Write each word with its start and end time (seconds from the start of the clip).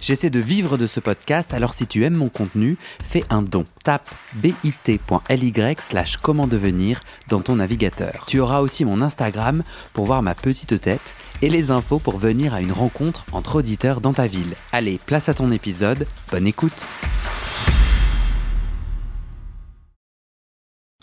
J'essaie 0.00 0.30
de 0.30 0.38
vivre 0.38 0.78
de 0.78 0.86
ce 0.86 1.00
podcast, 1.00 1.52
alors 1.52 1.74
si 1.74 1.86
tu 1.86 2.04
aimes 2.04 2.14
mon 2.14 2.28
contenu, 2.28 2.76
fais 3.02 3.24
un 3.30 3.42
don. 3.42 3.66
Tape 3.84 4.08
bit.ly 4.34 5.52
slash 5.78 6.16
comment 6.18 6.46
devenir 6.46 7.00
dans 7.28 7.40
ton 7.40 7.56
navigateur. 7.56 8.24
Tu 8.26 8.40
auras 8.40 8.60
aussi 8.60 8.84
mon 8.84 9.02
Instagram 9.02 9.62
pour 9.92 10.06
voir 10.06 10.22
ma 10.22 10.34
petite 10.34 10.80
tête 10.80 11.16
et 11.42 11.50
les 11.50 11.70
infos 11.70 11.98
pour 11.98 12.18
venir 12.18 12.54
à 12.54 12.60
une 12.60 12.72
rencontre 12.72 13.24
entre 13.32 13.56
auditeurs 13.56 14.00
dans 14.00 14.12
ta 14.12 14.26
ville. 14.26 14.54
Allez, 14.72 15.00
place 15.04 15.28
à 15.28 15.34
ton 15.34 15.50
épisode, 15.50 16.06
bonne 16.30 16.46
écoute 16.46 16.86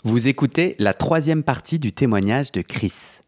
Vous 0.04 0.28
écoutez 0.28 0.76
la 0.78 0.94
troisième 0.94 1.42
partie 1.42 1.80
du 1.80 1.92
témoignage 1.92 2.52
de 2.52 2.62
Chris. 2.62 3.22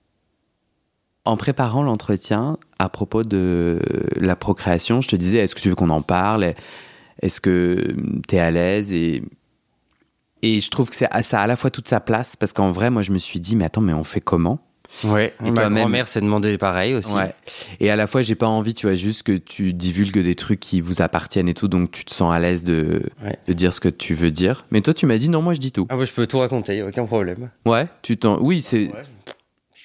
En 1.29 1.37
préparant 1.37 1.83
l'entretien 1.83 2.57
à 2.79 2.89
propos 2.89 3.23
de 3.23 3.79
la 4.17 4.35
procréation, 4.35 5.03
je 5.03 5.09
te 5.09 5.17
disais, 5.17 5.39
est-ce 5.39 5.55
que 5.55 5.61
tu 5.61 5.69
veux 5.69 5.75
qu'on 5.75 5.91
en 5.91 6.01
parle? 6.01 6.55
Est-ce 7.21 7.41
que 7.43 7.95
tu 8.27 8.37
es 8.37 8.39
à 8.41 8.51
l'aise? 8.51 8.95
Et, 8.95 9.23
et 10.41 10.61
je 10.63 10.71
trouve 10.71 10.89
que 10.89 10.97
ça 10.97 11.07
a 11.11 11.37
à 11.43 11.47
la 11.47 11.57
fois 11.57 11.71
toute 11.71 11.87
sa 11.87 12.01
place, 12.01 12.35
parce 12.35 12.55
qu'en 12.55 12.71
vrai, 12.71 12.89
moi, 12.89 13.03
je 13.03 13.13
me 13.13 13.19
suis 13.19 13.41
dit, 13.41 13.57
mais 13.57 13.67
attends, 13.67 13.83
mais 13.83 13.93
on 13.93 14.05
fait 14.05 14.23
comment? 14.23 14.61
Ouais, 15.05 15.35
Et 15.45 15.51
ma 15.51 15.69
grand-mère 15.69 16.09
s'est 16.09 16.23
demandé 16.23 16.57
pareil 16.57 16.95
aussi. 16.95 17.13
Ouais. 17.13 17.35
Et 17.79 17.91
à 17.91 17.97
la 17.97 18.07
fois, 18.07 18.23
j'ai 18.23 18.35
pas 18.35 18.47
envie, 18.49 18.73
tu 18.73 18.87
vois, 18.87 18.95
juste 18.95 19.23
que 19.23 19.33
tu 19.33 19.75
divulgues 19.75 20.23
des 20.23 20.35
trucs 20.35 20.61
qui 20.61 20.81
vous 20.81 21.03
appartiennent 21.03 21.49
et 21.51 21.53
tout, 21.53 21.69
donc 21.69 21.91
tu 21.91 22.07
te 22.07 22.15
sens 22.15 22.33
à 22.33 22.39
l'aise 22.41 22.65
de, 22.65 23.03
Ouais. 23.23 23.37
de 23.47 23.53
dire 23.53 23.75
ce 23.75 23.81
que 23.81 23.91
tu 23.91 24.15
veux 24.15 24.31
dire. 24.31 24.63
Mais 24.71 24.81
toi, 24.81 24.95
tu 24.95 25.05
m'as 25.05 25.19
dit 25.19 25.29
non, 25.29 25.43
moi 25.43 25.53
je 25.53 25.59
dis 25.61 25.73
tout. 25.73 25.87
Ah 25.91 25.97
bah 25.99 26.07
je 26.07 26.13
peux 26.13 26.27
tout 26.27 26.39
raconter, 26.39 26.79
y 26.79 26.81
a 26.81 26.87
aucun 26.87 27.05
problème. 27.05 27.51
Ouais, 27.67 27.87
tu 28.01 28.17
t'en. 28.17 28.39
Oui, 28.41 28.63
c'est. 28.63 28.85
Je 28.87 29.33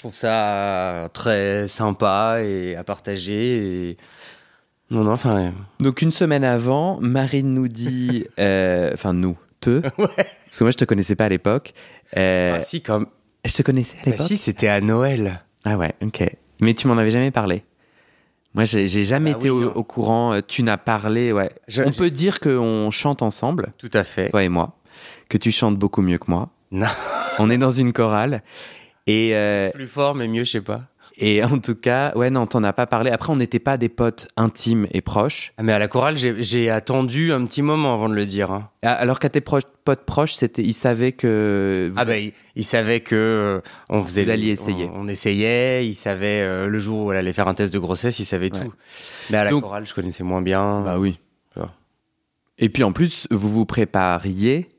trouve 0.03 0.15
ça 0.15 1.09
très 1.13 1.67
sympa 1.67 2.39
et 2.41 2.75
à 2.75 2.83
partager. 2.83 3.89
Et... 3.91 3.97
Non, 4.91 5.03
non, 5.03 5.11
enfin. 5.13 5.53
Donc 5.79 6.01
une 6.01 6.11
semaine 6.11 6.43
avant, 6.43 6.99
Marine 6.99 7.53
nous 7.53 7.67
dit, 7.69 8.25
euh, 8.39 8.91
enfin 8.93 9.13
nous, 9.13 9.37
te, 9.61 9.79
parce 9.97 10.59
que 10.59 10.63
moi 10.63 10.71
je 10.71 10.77
te 10.77 10.85
connaissais 10.85 11.15
pas 11.15 11.25
à 11.25 11.29
l'époque. 11.29 11.73
Euh, 12.17 12.57
ah, 12.57 12.61
si, 12.61 12.81
comme. 12.81 13.07
Je 13.45 13.53
te 13.55 13.61
connaissais 13.61 13.97
à 14.01 14.05
Bah, 14.05 14.11
l'époque. 14.11 14.27
si, 14.27 14.37
c'était 14.37 14.67
à 14.67 14.81
Noël. 14.81 15.41
Ah 15.65 15.77
ouais, 15.77 15.93
ok. 16.01 16.23
Mais 16.59 16.73
tu 16.73 16.87
m'en 16.87 16.97
avais 16.97 17.11
jamais 17.11 17.31
parlé. 17.31 17.63
Moi, 18.53 18.65
j'ai 18.65 18.87
jamais 19.03 19.31
Bah 19.31 19.39
été 19.39 19.49
oui, 19.49 19.63
au, 19.65 19.83
courant. 19.83 20.33
euh, 20.33 20.41
Tu 20.47 20.61
n'as 20.63 20.77
parlé, 20.77 21.31
ouais. 21.33 21.49
Je- 21.67 21.81
On 21.83 21.91
je- 21.91 21.97
peut 21.97 22.11
dire 22.11 22.39
qu'on 22.39 22.89
chante 22.91 23.21
ensemble, 23.23 23.73
Tout 23.79 23.89
à 23.93 24.03
fait. 24.03 24.29
toi 24.29 24.43
et 24.43 24.49
moi, 24.49 24.77
que 25.27 25.37
tu 25.37 25.51
chantes 25.51 25.77
beaucoup 25.77 26.01
mieux 26.03 26.19
que 26.19 26.29
moi. 26.29 26.49
Non. 26.71 26.87
On 27.39 27.49
est 27.49 27.57
dans 27.57 27.71
une 27.71 27.93
chorale. 27.93 28.43
Et, 29.07 29.35
euh, 29.35 29.69
Plus 29.71 29.87
fort, 29.87 30.15
mais 30.15 30.27
mieux, 30.27 30.43
je 30.43 30.51
sais 30.51 30.61
pas. 30.61 30.83
et 31.17 31.43
en 31.43 31.59
tout 31.59 31.75
cas, 31.75 32.11
ouais, 32.15 32.29
non, 32.29 32.47
t'en 32.47 32.63
as 32.63 32.73
pas 32.73 32.87
parlé. 32.87 33.11
Après, 33.11 33.31
on 33.31 33.35
n'était 33.35 33.59
pas 33.59 33.77
des 33.77 33.89
potes 33.89 34.27
intimes 34.37 34.87
et 34.91 35.01
proches. 35.01 35.53
Ah, 35.57 35.63
mais 35.63 35.73
à 35.73 35.77
la 35.79 35.87
chorale, 35.87 36.15
j'ai 36.17 36.69
attendu 36.69 37.31
un 37.33 37.45
petit 37.45 37.61
moment 37.61 37.93
avant 37.93 38.09
de 38.09 38.15
le 38.15 38.25
dire. 38.25 38.51
hein. 38.51 38.69
Ah, 38.81 38.93
Alors 38.93 39.19
qu'à 39.19 39.29
tes 39.29 39.41
proches, 39.41 39.63
potes 39.83 40.05
proches, 40.05 40.33
c'était, 40.33 40.63
ils 40.63 40.73
savaient 40.73 41.11
que. 41.11 41.91
Ah 41.97 42.05
bah, 42.05 42.17
il, 42.17 42.31
il 42.55 42.63
savait 42.63 43.01
que 43.01 43.15
euh, 43.15 43.61
on 43.89 44.01
faisait 44.03 44.23
Vous 44.23 44.29
alliez 44.31 44.49
essayer. 44.51 44.85
On, 44.93 45.01
on 45.01 45.07
essayait, 45.07 45.85
il 45.85 45.93
savait 45.95 46.41
euh, 46.41 46.67
le 46.67 46.79
jour 46.79 47.05
où 47.05 47.11
elle 47.11 47.17
allait 47.17 47.33
faire 47.33 47.47
un 47.49 47.53
test 47.53 47.73
de 47.73 47.79
grossesse, 47.79 48.17
il 48.19 48.25
savait 48.25 48.51
Ouais. 48.53 48.59
tout. 48.65 48.73
Mais 49.29 49.37
à 49.37 49.43
la 49.43 49.49
Donc- 49.51 49.63
chorale, 49.63 49.85
je 49.85 49.93
connaissais 49.93 50.23
moins 50.23 50.41
bien. 50.41 50.81
Bah 50.81 50.97
oui. 50.97 51.19
Et 52.59 52.69
puis 52.69 52.83
en 52.83 52.91
plus, 52.91 53.27
vous 53.31 53.49
vous 53.49 53.65
prépariez 53.65 54.69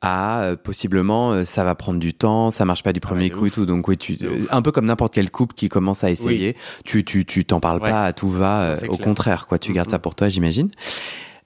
à 0.00 0.42
euh, 0.42 0.56
possiblement 0.56 1.32
euh, 1.32 1.44
ça 1.44 1.64
va 1.64 1.74
prendre 1.74 1.98
du 1.98 2.12
temps, 2.14 2.50
ça 2.50 2.64
marche 2.64 2.82
pas 2.82 2.92
du 2.92 3.00
premier 3.00 3.30
coup 3.30 3.46
et 3.46 3.50
tout. 3.50 3.64
Donc 3.66 3.88
oui, 3.88 3.96
tu, 3.96 4.18
euh, 4.22 4.40
un 4.50 4.60
peu 4.62 4.70
comme 4.72 4.86
n'importe 4.86 5.14
quel 5.14 5.30
couple 5.30 5.54
qui 5.54 5.68
commence 5.68 6.04
à 6.04 6.10
essayer, 6.10 6.56
tu 6.84 7.04
tu 7.04 7.24
tu 7.24 7.44
t'en 7.44 7.60
parles 7.60 7.80
Ouais. 7.82 7.90
pas 7.90 8.04
à 8.06 8.12
tout 8.12 8.28
va. 8.28 8.60
euh, 8.62 8.74
au 8.88 8.96
clair. 8.96 8.98
contraire, 9.00 9.46
quoi, 9.46 9.58
tu 9.58 9.72
gardes 9.72 9.88
ça 9.88 9.98
pour 9.98 10.14
toi, 10.14 10.28
j'imagine. 10.28 10.70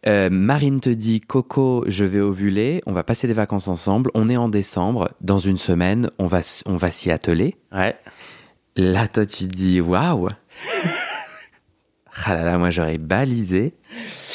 Marine 0.06 0.80
te 0.80 0.88
dit 0.88 1.20
Coco, 1.20 1.84
je 1.86 2.04
vais 2.04 2.20
ovuler, 2.20 2.80
on 2.86 2.92
va 2.92 3.02
passer 3.02 3.26
des 3.26 3.34
vacances 3.34 3.68
ensemble. 3.68 4.10
On 4.14 4.28
est 4.30 4.36
en 4.38 4.48
décembre, 4.48 5.10
dans 5.20 5.38
une 5.38 5.58
semaine, 5.58 6.10
on 6.18 6.26
va 6.26 6.40
on 6.66 6.76
va 6.76 6.90
s'y 6.90 7.10
atteler. 7.10 7.56
Ouais. 7.72 7.94
Là, 8.76 9.06
toi, 9.08 9.26
tu 9.26 9.44
dis 9.44 9.80
waouh. 9.80 10.28
Ah 12.26 12.34
là 12.34 12.44
là, 12.44 12.58
moi 12.58 12.70
j'aurais 12.70 12.98
balisé. 12.98 13.74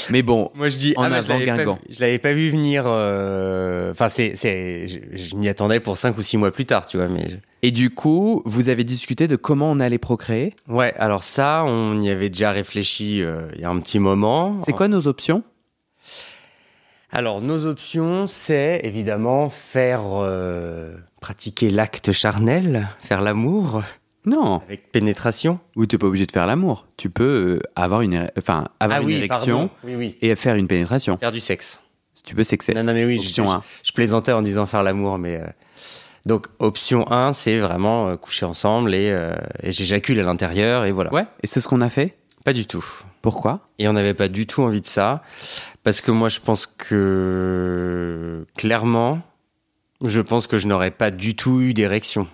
Mais 0.10 0.22
bon, 0.24 0.50
Moi 0.56 0.70
je 0.70 0.78
dis 0.78 0.94
En 0.98 1.04
ah, 1.04 1.10
bah, 1.10 1.22
je 1.22 1.26
avant 1.26 1.34
l'avais 1.36 1.46
pas 1.46 1.58
Guingamp. 1.58 1.76
vu- 1.88 1.94
Je 1.96 2.02
l'avais 2.02 2.18
pas 2.20 2.34
vu 2.34 2.50
venir. 2.50 2.84
euh, 2.88 3.92
Enfin 3.92 4.10
c'est 4.10 4.36
c'est 4.36 4.88
je, 4.88 4.98
je 5.14 5.36
m'y 5.36 5.48
attendais 5.50 5.80
pour 5.80 5.98
cinq 5.98 6.18
ou 6.18 6.22
six 6.24 6.38
mois 6.38 6.52
plus 6.52 6.66
tard, 6.66 6.86
tu 6.88 6.98
vois. 6.98 7.08
Mais 7.08 7.30
je- 7.30 7.36
Et 7.62 7.72
du 7.72 7.90
coup, 7.92 8.42
vous 8.46 8.70
avez 8.70 8.84
discuté 8.84 9.28
de 9.28 9.36
comment 9.36 9.70
on 9.72 9.80
allait 9.80 9.98
procréer. 10.00 10.54
ouais. 10.68 10.94
Alors 10.98 11.24
ça, 11.24 11.64
on 11.66 12.02
y 12.02 12.10
avait 12.10 12.30
déjà 12.30 12.52
réfléchi 12.52 13.22
euh, 13.22 13.42
il 13.56 13.62
y 13.62 13.66
a 13.66 13.70
un 13.70 13.80
petit 13.80 14.00
moment. 14.00 14.58
C'est 14.66 14.74
quoi 14.74 14.88
nos 14.88 15.08
options? 15.08 15.44
Alors 17.12 17.42
nos 17.42 17.66
options, 17.66 18.26
c'est 18.28 18.82
évidemment 18.84 19.50
faire 19.52 20.02
euh, 20.14 20.96
pratiquer 21.22 21.70
l'acte 21.70 22.12
charnel, 22.12 22.90
faire 23.02 23.22
l'amour 23.22 23.84
Non. 24.26 24.62
avec 24.68 24.92
pénétration. 24.92 25.60
Ou 25.76 25.86
tu 25.86 25.96
n'es 25.96 26.00
pas 26.00 26.08
obligé 26.08 26.26
de 26.26 26.32
faire 26.32 26.48
l'amour. 26.48 26.88
Tu 26.98 27.10
peux 27.10 27.60
euh, 27.60 27.70
avoir 27.76 28.02
une, 28.02 28.30
enfin, 28.38 28.68
avoir 28.80 29.02
une 29.02 29.10
érection 29.12 29.70
Ah. 29.74 29.78
Oui 29.84 29.96
oui. 29.96 30.18
et 30.22 30.36
faire 30.36 30.56
une 30.56 30.68
pénétration. 30.68 31.18
Faire 31.18 31.32
du 31.32 31.40
sexe. 31.42 31.80
Tu 32.26 32.36
peux 32.36 32.44
sexer. 32.44 32.74
Non 32.74 32.84
non 32.84 32.94
mais 32.94 33.06
oui. 33.06 33.18
je- 33.18 33.24
Option 33.24 33.46
je, 33.48 33.52
1. 33.52 33.64
je 33.84 33.92
plaisantais 33.92 34.32
en 34.32 34.42
disant 34.42 34.66
faire 34.66 34.84
l'amour, 34.84 35.18
mais 35.18 35.42
euh, 35.42 35.48
donc 36.26 36.48
option 36.60 37.12
1, 37.12 37.34
c'est 37.34 37.60
vraiment 37.60 38.08
euh, 38.10 38.16
coucher 38.18 38.46
ensemble 38.46 38.96
et, 38.96 39.08
et 39.62 39.72
j'éjacule 39.72 40.20
à 40.20 40.24
l'intérieur 40.24 40.86
et 40.86 40.92
voilà. 40.92 41.12
Ouais. 41.14 41.26
Et 41.42 41.48
c'est 41.48 41.60
ce 41.60 41.68
qu'on 41.68 41.82
a 41.82 41.90
fait? 41.90 42.16
Pas 42.46 42.54
du 42.54 42.66
tout. 42.66 42.86
Pourquoi? 43.22 43.62
Et 43.80 43.88
on 43.88 43.94
n'avait 43.94 44.14
pas 44.14 44.28
du 44.28 44.46
tout 44.46 44.64
envie 44.64 44.82
de 44.82 44.86
ça. 44.88 45.22
Parce 45.84 46.02
que 46.02 46.12
moi, 46.12 46.28
je 46.30 46.40
pense 46.42 46.66
que, 46.68 48.46
clairement, 48.58 49.22
je 50.04 50.20
pense 50.22 50.48
que 50.48 50.58
je 50.58 50.68
n'aurais 50.68 50.92
pas 50.92 51.12
du 51.12 51.36
tout 51.36 51.62
eu 51.62 51.74
d'érection. 51.74 52.28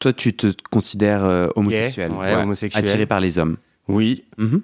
Toi, 0.00 0.14
tu 0.14 0.34
te 0.34 0.48
considères 0.70 1.24
euh, 1.24 1.48
homosexuel. 1.56 2.10
ouais, 2.12 2.34
homosexuel. 2.34 2.84
Attiré 2.84 3.06
par 3.06 3.20
les 3.20 3.38
hommes. 3.38 3.58
Oui. 3.86 4.24
Mhm. 4.38 4.62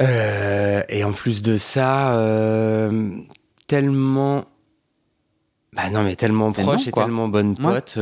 Euh, 0.00 0.82
et 0.88 1.04
en 1.04 1.12
plus 1.12 1.42
de 1.42 1.56
ça, 1.56 2.16
euh, 2.16 3.10
tellement. 3.66 4.46
Bah 5.74 5.90
non, 5.90 6.02
mais 6.02 6.16
tellement 6.16 6.52
proche 6.52 6.86
non, 6.86 6.88
et 6.88 6.92
tellement 6.92 7.28
bonne 7.28 7.56
pote. 7.56 7.98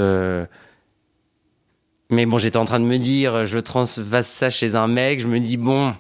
Mais 2.10 2.26
bon, 2.26 2.38
j'étais 2.38 2.58
en 2.58 2.66
train 2.66 2.78
de 2.78 2.84
me 2.84 2.98
dire, 2.98 3.46
je 3.46 3.58
transvase 3.58 4.26
ça 4.26 4.50
chez 4.50 4.74
un 4.74 4.86
mec, 4.86 5.18
je 5.18 5.26
me 5.26 5.40
dis, 5.40 5.56
bon, 5.56 5.94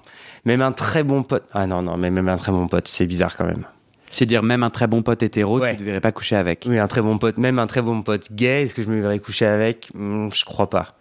même 0.44 0.60
un 0.60 0.72
très 0.72 1.04
bon 1.04 1.22
pote. 1.22 1.44
Ah 1.52 1.66
non, 1.66 1.82
non, 1.82 1.96
mais 1.96 2.10
même 2.10 2.28
un 2.28 2.36
très 2.36 2.52
bon 2.52 2.68
pote, 2.68 2.86
c'est 2.86 3.06
bizarre 3.06 3.36
quand 3.36 3.46
même. 3.46 3.64
C'est-à-dire, 4.12 4.42
même 4.44 4.62
un 4.62 4.70
très 4.70 4.86
bon 4.86 5.02
pote 5.02 5.22
hétéro, 5.22 5.58
Ouais. 5.58 5.74
tu 5.74 5.80
ne 5.82 5.86
devrais 5.86 6.00
pas 6.00 6.12
coucher 6.12 6.36
avec. 6.36 6.66
Oui, 6.68 6.78
un 6.78 6.86
très 6.86 7.00
bon 7.02 7.18
pote, 7.18 7.38
même 7.38 7.58
un 7.58 7.66
très 7.66 7.82
bon 7.82 8.02
pote 8.02 8.30
gay, 8.30 8.62
est-ce 8.62 8.74
que 8.74 8.82
je 8.82 8.88
me 8.88 9.00
verrais 9.00 9.18
coucher 9.18 9.46
avec? 9.46 9.88
Hmm, 9.94 10.28
Je 10.32 10.44
crois 10.44 10.70
pas. 10.70 10.94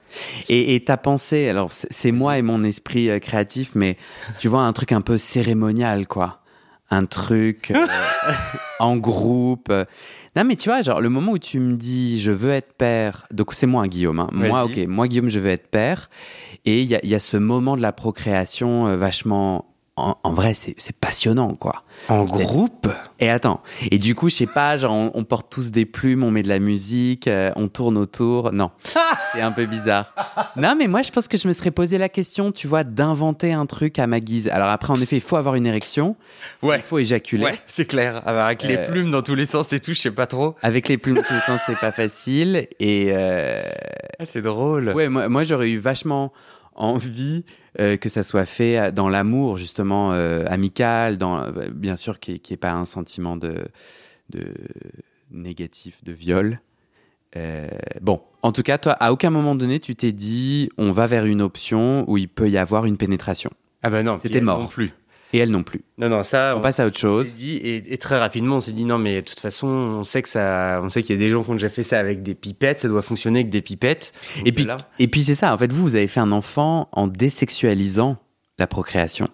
Et, 0.50 0.78
ta 0.84 0.98
pensée, 0.98 1.48
alors 1.48 1.72
c'est- 1.72 2.12
moi 2.12 2.38
et 2.38 2.42
mon 2.42 2.64
esprit 2.64 3.10
euh, 3.10 3.20
créatif, 3.20 3.72
mais 3.76 3.96
tu 4.40 4.48
vois, 4.50 4.62
un 4.64 4.74
truc 4.74 4.92
un 4.92 5.00
peu 5.02 5.18
cérémonial, 5.18 6.08
quoi. 6.08 6.40
Un 6.90 7.06
truc 7.06 7.72
euh, 7.72 7.86
en 8.80 8.98
groupe. 8.98 9.68
euh. 9.72 9.86
Non, 10.36 10.44
mais 10.44 10.56
tu 10.58 10.68
vois, 10.70 10.82
genre, 10.82 11.00
le 11.02 11.08
moment 11.10 11.34
où 11.34 11.38
tu 11.40 11.60
me 11.60 11.76
dis 11.76 12.20
je 12.20 12.32
veux 12.32 12.52
être 12.52 12.74
père, 12.74 13.26
donc 13.32 13.54
c'est 13.54 13.68
moi, 13.68 13.88
Guillaume. 13.88 14.20
hein. 14.20 14.30
Moi, 14.34 14.64
ok, 14.66 14.78
moi, 14.88 15.08
Guillaume, 15.08 15.30
je 15.30 15.40
veux 15.40 15.50
être 15.50 15.68
père. 15.68 16.10
Et 16.66 16.82
il 16.82 16.88
y 16.90 16.96
a, 16.96 17.00
il 17.04 17.10
y 17.10 17.16
a 17.16 17.20
ce 17.20 17.38
moment 17.38 17.76
de 17.78 17.82
la 17.82 17.92
procréation 17.94 18.88
euh, 18.88 18.96
vachement. 18.98 19.66
En, 19.98 20.16
en 20.24 20.32
vrai, 20.34 20.54
c'est 20.54 20.76
passionnant, 20.96 21.54
quoi. 21.56 21.84
En 22.08 22.24
groupe 22.24 22.88
Et 23.20 23.30
attends, 23.30 23.62
et 23.92 23.98
du 23.98 24.16
coup, 24.16 24.30
je 24.30 24.36
sais 24.36 24.46
pas, 24.48 24.78
genre, 24.78 24.94
on, 24.94 25.12
on 25.14 25.26
porte 25.26 25.52
tous 25.52 25.70
des 25.70 25.86
plumes, 25.86 26.24
on 26.24 26.32
met 26.32 26.44
de 26.44 26.48
la 26.48 26.60
musique, 26.60 27.28
euh, 27.28 27.52
on 27.58 27.68
tourne 27.68 27.98
autour. 27.98 28.54
Non, 28.54 28.72
c'est 29.34 29.42
un 29.42 29.52
peu 29.52 29.66
bizarre. 29.66 30.14
Non, 30.56 30.76
mais 30.80 30.88
moi, 30.88 31.02
je 31.02 31.12
pense 31.12 31.28
que 31.28 31.38
je 31.38 31.46
me 31.46 31.52
serais 31.54 31.72
posé 31.72 31.98
la 31.98 32.08
question, 32.08 32.54
tu 32.54 32.68
vois, 32.68 32.86
d'inventer 32.86 33.52
un 33.52 33.66
truc 33.66 34.00
à 34.00 34.08
ma 34.08 34.22
guise. 34.22 34.48
Alors 34.48 34.70
après, 34.70 34.94
en 34.94 35.02
effet, 35.02 35.18
il 35.18 35.22
faut 35.22 35.36
avoir 35.36 35.56
une 35.56 35.68
érection, 35.68 36.16
Ouais. 36.64 36.78
il 36.78 36.84
faut 36.84 36.98
éjaculer. 36.98 37.44
Ouais, 37.44 37.60
c'est 37.68 37.86
clair. 37.86 38.26
Avec 38.26 38.64
les 38.64 38.78
Euh, 38.78 38.88
plumes 38.90 39.12
dans 39.12 39.22
tous 39.22 39.36
les 39.36 39.46
sens 39.46 39.74
et 39.74 39.82
tout, 39.82 39.94
je 39.94 40.00
sais 40.00 40.12
pas 40.12 40.26
trop. 40.26 40.56
Avec 40.62 40.88
les 40.88 40.98
plumes 40.98 41.16
dans 41.18 41.22
tous 41.24 41.34
les 41.34 41.40
sens, 41.42 41.60
c'est 41.66 41.78
pas 41.78 41.92
facile. 41.92 42.68
Et 42.80 43.10
euh, 43.12 43.62
Ah, 44.20 44.26
c'est 44.26 44.42
drôle. 44.42 44.94
ouais, 44.94 45.10
moi, 45.10 45.28
moi, 45.28 45.44
j'aurais 45.44 45.70
eu 45.70 45.78
vachement 45.78 46.32
envie 46.76 47.46
euh, 47.80 47.98
que 47.98 48.10
ça 48.10 48.24
soit 48.24 48.46
fait 48.46 48.92
dans 48.92 49.10
l'amour, 49.10 49.58
justement, 49.58 50.14
euh, 50.14 50.46
amical, 50.48 51.18
dans, 51.18 51.40
euh, 51.40 51.70
bien 51.74 51.96
sûr, 51.96 52.20
qu'il 52.20 52.36
n'y 52.36 52.54
ait 52.54 52.58
pas 52.58 52.72
un 52.74 52.86
sentiment 52.86 53.38
de, 53.38 53.68
de 54.30 54.54
négatif, 55.32 56.04
de 56.04 56.12
viol. 56.12 56.60
Euh, 57.38 57.68
bon, 58.02 58.22
en 58.42 58.52
tout 58.52 58.64
cas, 58.64 58.78
toi, 58.78 58.94
à 58.94 59.12
aucun 59.12 59.30
moment 59.30 59.56
donné, 59.56 59.80
tu 59.80 59.96
t'es 59.96 60.12
dit, 60.12 60.70
on 60.78 60.92
va 60.92 61.08
vers 61.08 61.26
une 61.26 61.42
option 61.42 62.10
où 62.10 62.18
il 62.18 62.28
peut 62.28 62.50
y 62.50 62.58
avoir 62.58 62.86
une 62.86 62.98
pénétration. 62.98 63.52
Ah 63.84 63.90
bah 63.90 64.04
non, 64.04 64.18
C'était 64.18 64.42
mort. 64.42 64.60
Non 64.60 64.68
plus. 64.68 64.92
Et 65.34 65.38
elle 65.38 65.52
non 65.52 65.64
plus. 65.64 65.82
Non, 65.98 66.10
non, 66.10 66.24
ça. 66.24 66.56
On 66.58 66.62
passe 66.62 66.80
à 66.80 66.86
autre 66.86 67.00
chose. 67.00 67.36
dit, 67.36 67.58
et, 67.58 67.94
et 67.94 67.98
très 67.98 68.20
rapidement, 68.20 68.58
on 68.58 68.62
s'est 68.62 68.72
dit 68.72 68.86
non, 68.86 68.98
mais 68.98 69.22
de 69.22 69.28
toute 69.28 69.40
façon, 69.40 69.68
on 69.68 70.04
sait 70.04 70.22
que 70.22 70.30
ça, 70.30 70.82
on 70.84 70.90
sait 70.90 71.04
qu'il 71.04 71.16
y 71.16 71.20
a 71.20 71.22
des 71.22 71.30
gens 71.30 71.44
qui 71.44 71.50
ont 71.52 71.56
déjà 71.56 71.70
fait 71.70 71.84
ça 71.84 72.00
avec 72.00 72.22
des 72.24 72.36
pipettes, 72.36 72.82
ça 72.82 72.88
doit 72.88 73.02
fonctionner 73.02 73.40
avec 73.40 73.50
des 73.50 73.62
pipettes. 73.62 74.14
Et 74.46 74.52
puis, 74.52 74.66
là, 74.66 74.78
et 75.00 75.08
puis 75.08 75.24
c'est 75.24 75.36
ça, 75.36 75.54
en 75.54 75.58
fait, 75.58 75.72
vous, 75.72 75.84
vous 75.84 75.96
avez 75.96 76.08
fait 76.08 76.20
un 76.20 76.32
enfant 76.32 76.90
en 76.92 77.08
désexualisant 77.08 78.18
la 78.62 78.68
procréation. 78.68 79.28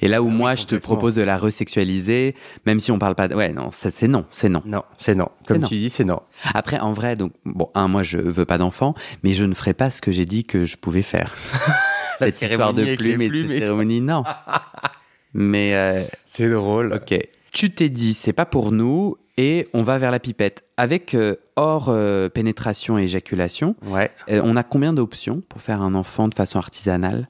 Et 0.00 0.08
là 0.08 0.22
où 0.22 0.26
Ah 0.26 0.30
oui, 0.30 0.36
moi, 0.36 0.54
je 0.54 0.64
te 0.64 0.76
propose 0.76 1.14
de 1.14 1.22
la 1.22 1.38
resexualiser, 1.38 2.34
même 2.66 2.80
si 2.80 2.92
on 2.92 2.98
parle 2.98 3.14
pas 3.14 3.28
de... 3.28 3.34
Ouais, 3.34 3.52
non, 3.52 3.70
c'est 3.72 4.08
non, 4.08 4.26
c'est 4.30 4.48
non. 4.48 4.62
non, 4.66 4.82
c'est 4.98 5.14
non. 5.14 5.28
Comme 5.46 5.58
non. 5.58 5.68
tu 5.68 5.76
dis, 5.76 5.88
c'est 5.88 6.04
non. 6.04 6.20
Après, 6.52 6.78
en 6.78 6.92
vrai, 6.92 7.16
donc, 7.16 7.32
bon, 7.44 7.70
un, 7.74 7.88
moi, 7.88 8.02
je 8.02 8.18
veux 8.18 8.44
pas 8.44 8.58
d'enfant, 8.58 8.94
mais 9.22 9.32
je 9.32 9.44
ne 9.44 9.54
ferai 9.54 9.72
pas 9.72 9.90
ce 9.90 10.02
que 10.02 10.12
j'ai 10.12 10.26
dit 10.26 10.44
que 10.44 10.66
je 10.66 10.76
pouvais 10.76 11.02
faire. 11.02 11.34
Cette 12.18 12.40
histoire 12.42 12.74
de 12.74 12.94
plumes 12.94 13.22
et 13.22 13.26
de 13.26 13.30
plumes 13.30 13.50
et 13.50 13.60
tout. 13.60 13.66
cérémonie, 13.66 14.00
non. 14.00 14.24
mais, 15.34 15.74
euh, 15.74 16.02
C'est 16.24 16.48
drôle. 16.48 16.92
ok. 16.94 17.18
Tu 17.52 17.70
t'es 17.72 17.88
dit, 17.88 18.14
c'est 18.14 18.32
pas 18.32 18.46
pour 18.46 18.72
nous, 18.72 19.16
et 19.36 19.68
on 19.74 19.82
va 19.82 19.98
vers 19.98 20.10
la 20.10 20.18
pipette. 20.20 20.64
Avec 20.76 21.14
euh, 21.14 21.36
hors 21.56 21.88
euh, 21.88 22.28
pénétration 22.28 22.98
et 22.98 23.02
éjaculation, 23.04 23.76
Ouais. 23.86 24.10
on 24.28 24.56
a 24.56 24.62
combien 24.62 24.92
d'options 24.92 25.42
pour 25.48 25.60
faire 25.60 25.82
un 25.82 25.94
enfant 25.94 26.26
de 26.28 26.34
façon 26.34 26.58
artisanale? 26.58 27.28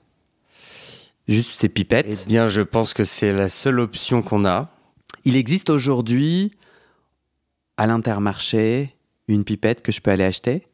Juste 1.28 1.58
ces 1.58 1.68
pipettes. 1.68 2.24
Eh 2.24 2.26
bien, 2.26 2.46
je 2.46 2.60
pense 2.60 2.92
que 2.94 3.04
c'est 3.04 3.32
la 3.32 3.48
seule 3.48 3.80
option 3.80 4.22
qu'on 4.22 4.44
a. 4.44 4.68
Il 5.24 5.36
existe 5.36 5.70
aujourd'hui 5.70 6.52
à 7.78 7.86
l'intermarché 7.86 8.94
une 9.28 9.42
pipette 9.44 9.80
que 9.82 9.90
je 9.90 10.00
peux 10.02 10.10
aller 10.10 10.24
acheter? 10.24 10.66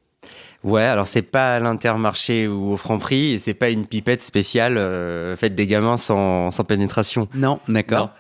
Ouais, 0.63 0.83
alors 0.83 1.07
c'est 1.09 1.23
pas 1.23 1.55
à 1.57 1.59
l'intermarché 1.59 2.47
ou 2.47 2.73
au 2.73 2.77
franc 2.77 2.99
prix, 2.99 3.33
et 3.33 3.39
c'est 3.39 3.55
pas 3.55 3.71
une 3.71 3.87
pipette 3.87 4.21
spéciale 4.21 4.77
euh, 4.77 5.35
faite 5.35 5.55
des 5.55 5.67
gamins 5.67 5.97
sans, 5.97 6.51
sans 6.51 6.65
pénétration. 6.65 7.29
Non, 7.35 7.61
d'accord. 7.67 8.11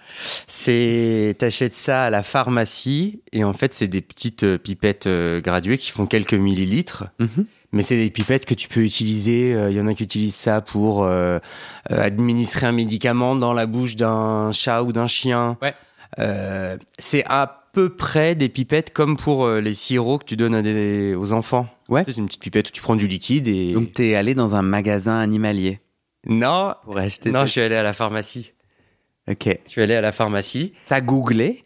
C'est 0.47 1.37
t'achètes 1.39 1.75
ça 1.75 2.05
à 2.05 2.11
la 2.11 2.23
pharmacie 2.23 3.21
et 3.33 3.45
en 3.45 3.53
fait 3.53 3.75
c'est 3.75 3.89
des 3.89 4.01
petites 4.01 4.45
euh, 4.45 4.59
pipettes 4.59 5.07
euh, 5.07 5.41
graduées 5.41 5.77
qui 5.79 5.91
font 5.91 6.07
quelques 6.07 6.33
millilitres, 6.35 7.05
Mhm. 7.19 7.45
mais 7.73 7.83
c'est 7.83 7.97
des 7.97 8.11
pipettes 8.11 8.47
que 8.47 8.55
tu 8.55 8.69
peux 8.69 8.81
utiliser. 8.81 9.55
euh, 9.55 9.71
Il 9.71 9.77
y 9.77 9.81
en 9.81 9.87
a 9.87 9.93
qui 9.95 10.03
utilisent 10.05 10.35
ça 10.35 10.63
pour 10.63 11.07
administrer 11.91 12.67
un 12.67 12.73
médicament 12.73 13.37
dans 13.37 13.53
la 13.53 13.67
bouche 13.67 13.97
d'un 13.97 14.51
chat 14.53 14.83
ou 14.83 14.93
d'un 14.93 15.07
chien. 15.07 15.59
Ouais. 15.63 15.75
C'est 16.99 17.25
à 17.29 17.65
peu 17.73 17.89
près 17.91 18.35
des 18.35 18.49
pipettes 18.49 18.93
comme 18.93 19.17
pour 19.17 19.47
les 19.49 19.75
sirops 19.75 20.21
que 20.21 20.25
tu 20.25 20.37
donnes 20.37 20.55
à 20.57 20.63
des, 20.63 21.15
aux 21.15 21.33
enfants. 21.33 21.67
Ouais. 21.91 22.05
C'est 22.07 22.17
une 22.17 22.27
petite 22.27 22.41
pipette 22.43 22.69
où 22.69 22.73
tu 22.73 22.81
prends 22.81 22.97
du 22.97 23.07
liquide 23.09 23.49
et 23.49 23.73
Donc 23.73 23.93
t'es 23.93 24.15
allé 24.15 24.35
dans 24.35 24.55
un 24.55 24.63
magasin 24.63 25.19
animalier 25.19 25.81
non, 26.27 26.75
pour 26.85 26.99
acheter. 26.99 27.31
non, 27.31 27.47
je 27.47 27.51
suis 27.51 27.61
allé 27.61 27.77
à 27.77 27.83
la 27.83 27.93
pharmacie. 27.93 28.53
Ok. 29.29 29.47
Je 29.65 29.71
suis 29.71 29.81
allé 29.83 29.95
à 29.95 30.01
la 30.01 30.13
pharmacie. 30.13 30.73
T'as 30.89 31.01
googlé? 31.01 31.65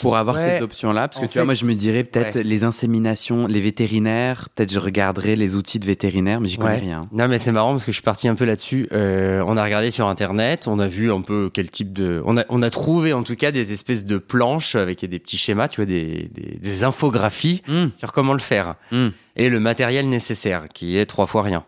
Pour 0.00 0.16
avoir 0.16 0.36
Ouais. 0.36 0.56
ces 0.58 0.62
options-là 0.62 1.08
Parce 1.08 1.20
que 1.20 1.26
tu 1.30 1.38
vois, 1.38 1.44
moi 1.44 1.54
je 1.54 1.64
me 1.64 1.74
dirais 1.74 2.04
peut-être 2.04 2.36
ouais. 2.36 2.42
les 2.42 2.64
inséminations, 2.64 3.46
les 3.46 3.60
vétérinaires, 3.60 4.48
peut-être 4.54 4.72
je 4.72 4.78
regarderais 4.78 5.36
les 5.36 5.54
outils 5.54 5.78
de 5.78 5.86
vétérinaire, 5.86 6.40
mais 6.40 6.48
j'y 6.48 6.56
connais 6.58 6.74
Ouais. 6.74 6.78
rien. 6.80 7.02
Non, 7.12 7.28
mais 7.28 7.38
c'est 7.38 7.52
marrant 7.52 7.72
parce 7.72 7.84
que 7.84 7.92
je 7.92 7.96
suis 7.96 8.02
parti 8.02 8.26
un 8.28 8.34
peu 8.34 8.44
là-dessus. 8.44 8.88
Euh, 8.92 9.42
on 9.46 9.56
a 9.56 9.64
regardé 9.64 9.90
sur 9.90 10.08
internet, 10.08 10.66
on 10.68 10.78
a 10.80 10.88
vu 10.88 11.12
un 11.12 11.20
peu 11.20 11.50
quel 11.52 11.70
type 11.70 11.92
de. 11.92 12.22
On 12.26 12.36
a, 12.36 12.44
on 12.48 12.62
a 12.62 12.70
trouvé 12.70 13.12
en 13.12 13.22
tout 13.22 13.36
cas 13.36 13.50
des 13.52 13.72
espèces 13.72 14.04
de 14.04 14.18
planches 14.18 14.74
avec 14.74 15.04
des 15.04 15.18
petits 15.18 15.36
schémas, 15.38 15.68
tu 15.68 15.76
vois, 15.80 15.86
des, 15.86 16.28
des, 16.32 16.58
des 16.58 16.84
infographies 16.84 17.62
Hum, 17.68 17.90
sur 17.96 18.12
comment 18.12 18.32
le 18.32 18.40
faire 18.40 18.74
hum. 18.92 19.12
et 19.36 19.48
le 19.48 19.60
matériel 19.60 20.08
nécessaire 20.08 20.64
qui 20.72 20.98
est 20.98 21.06
trois 21.06 21.26
fois 21.26 21.42
rien. 21.42 21.64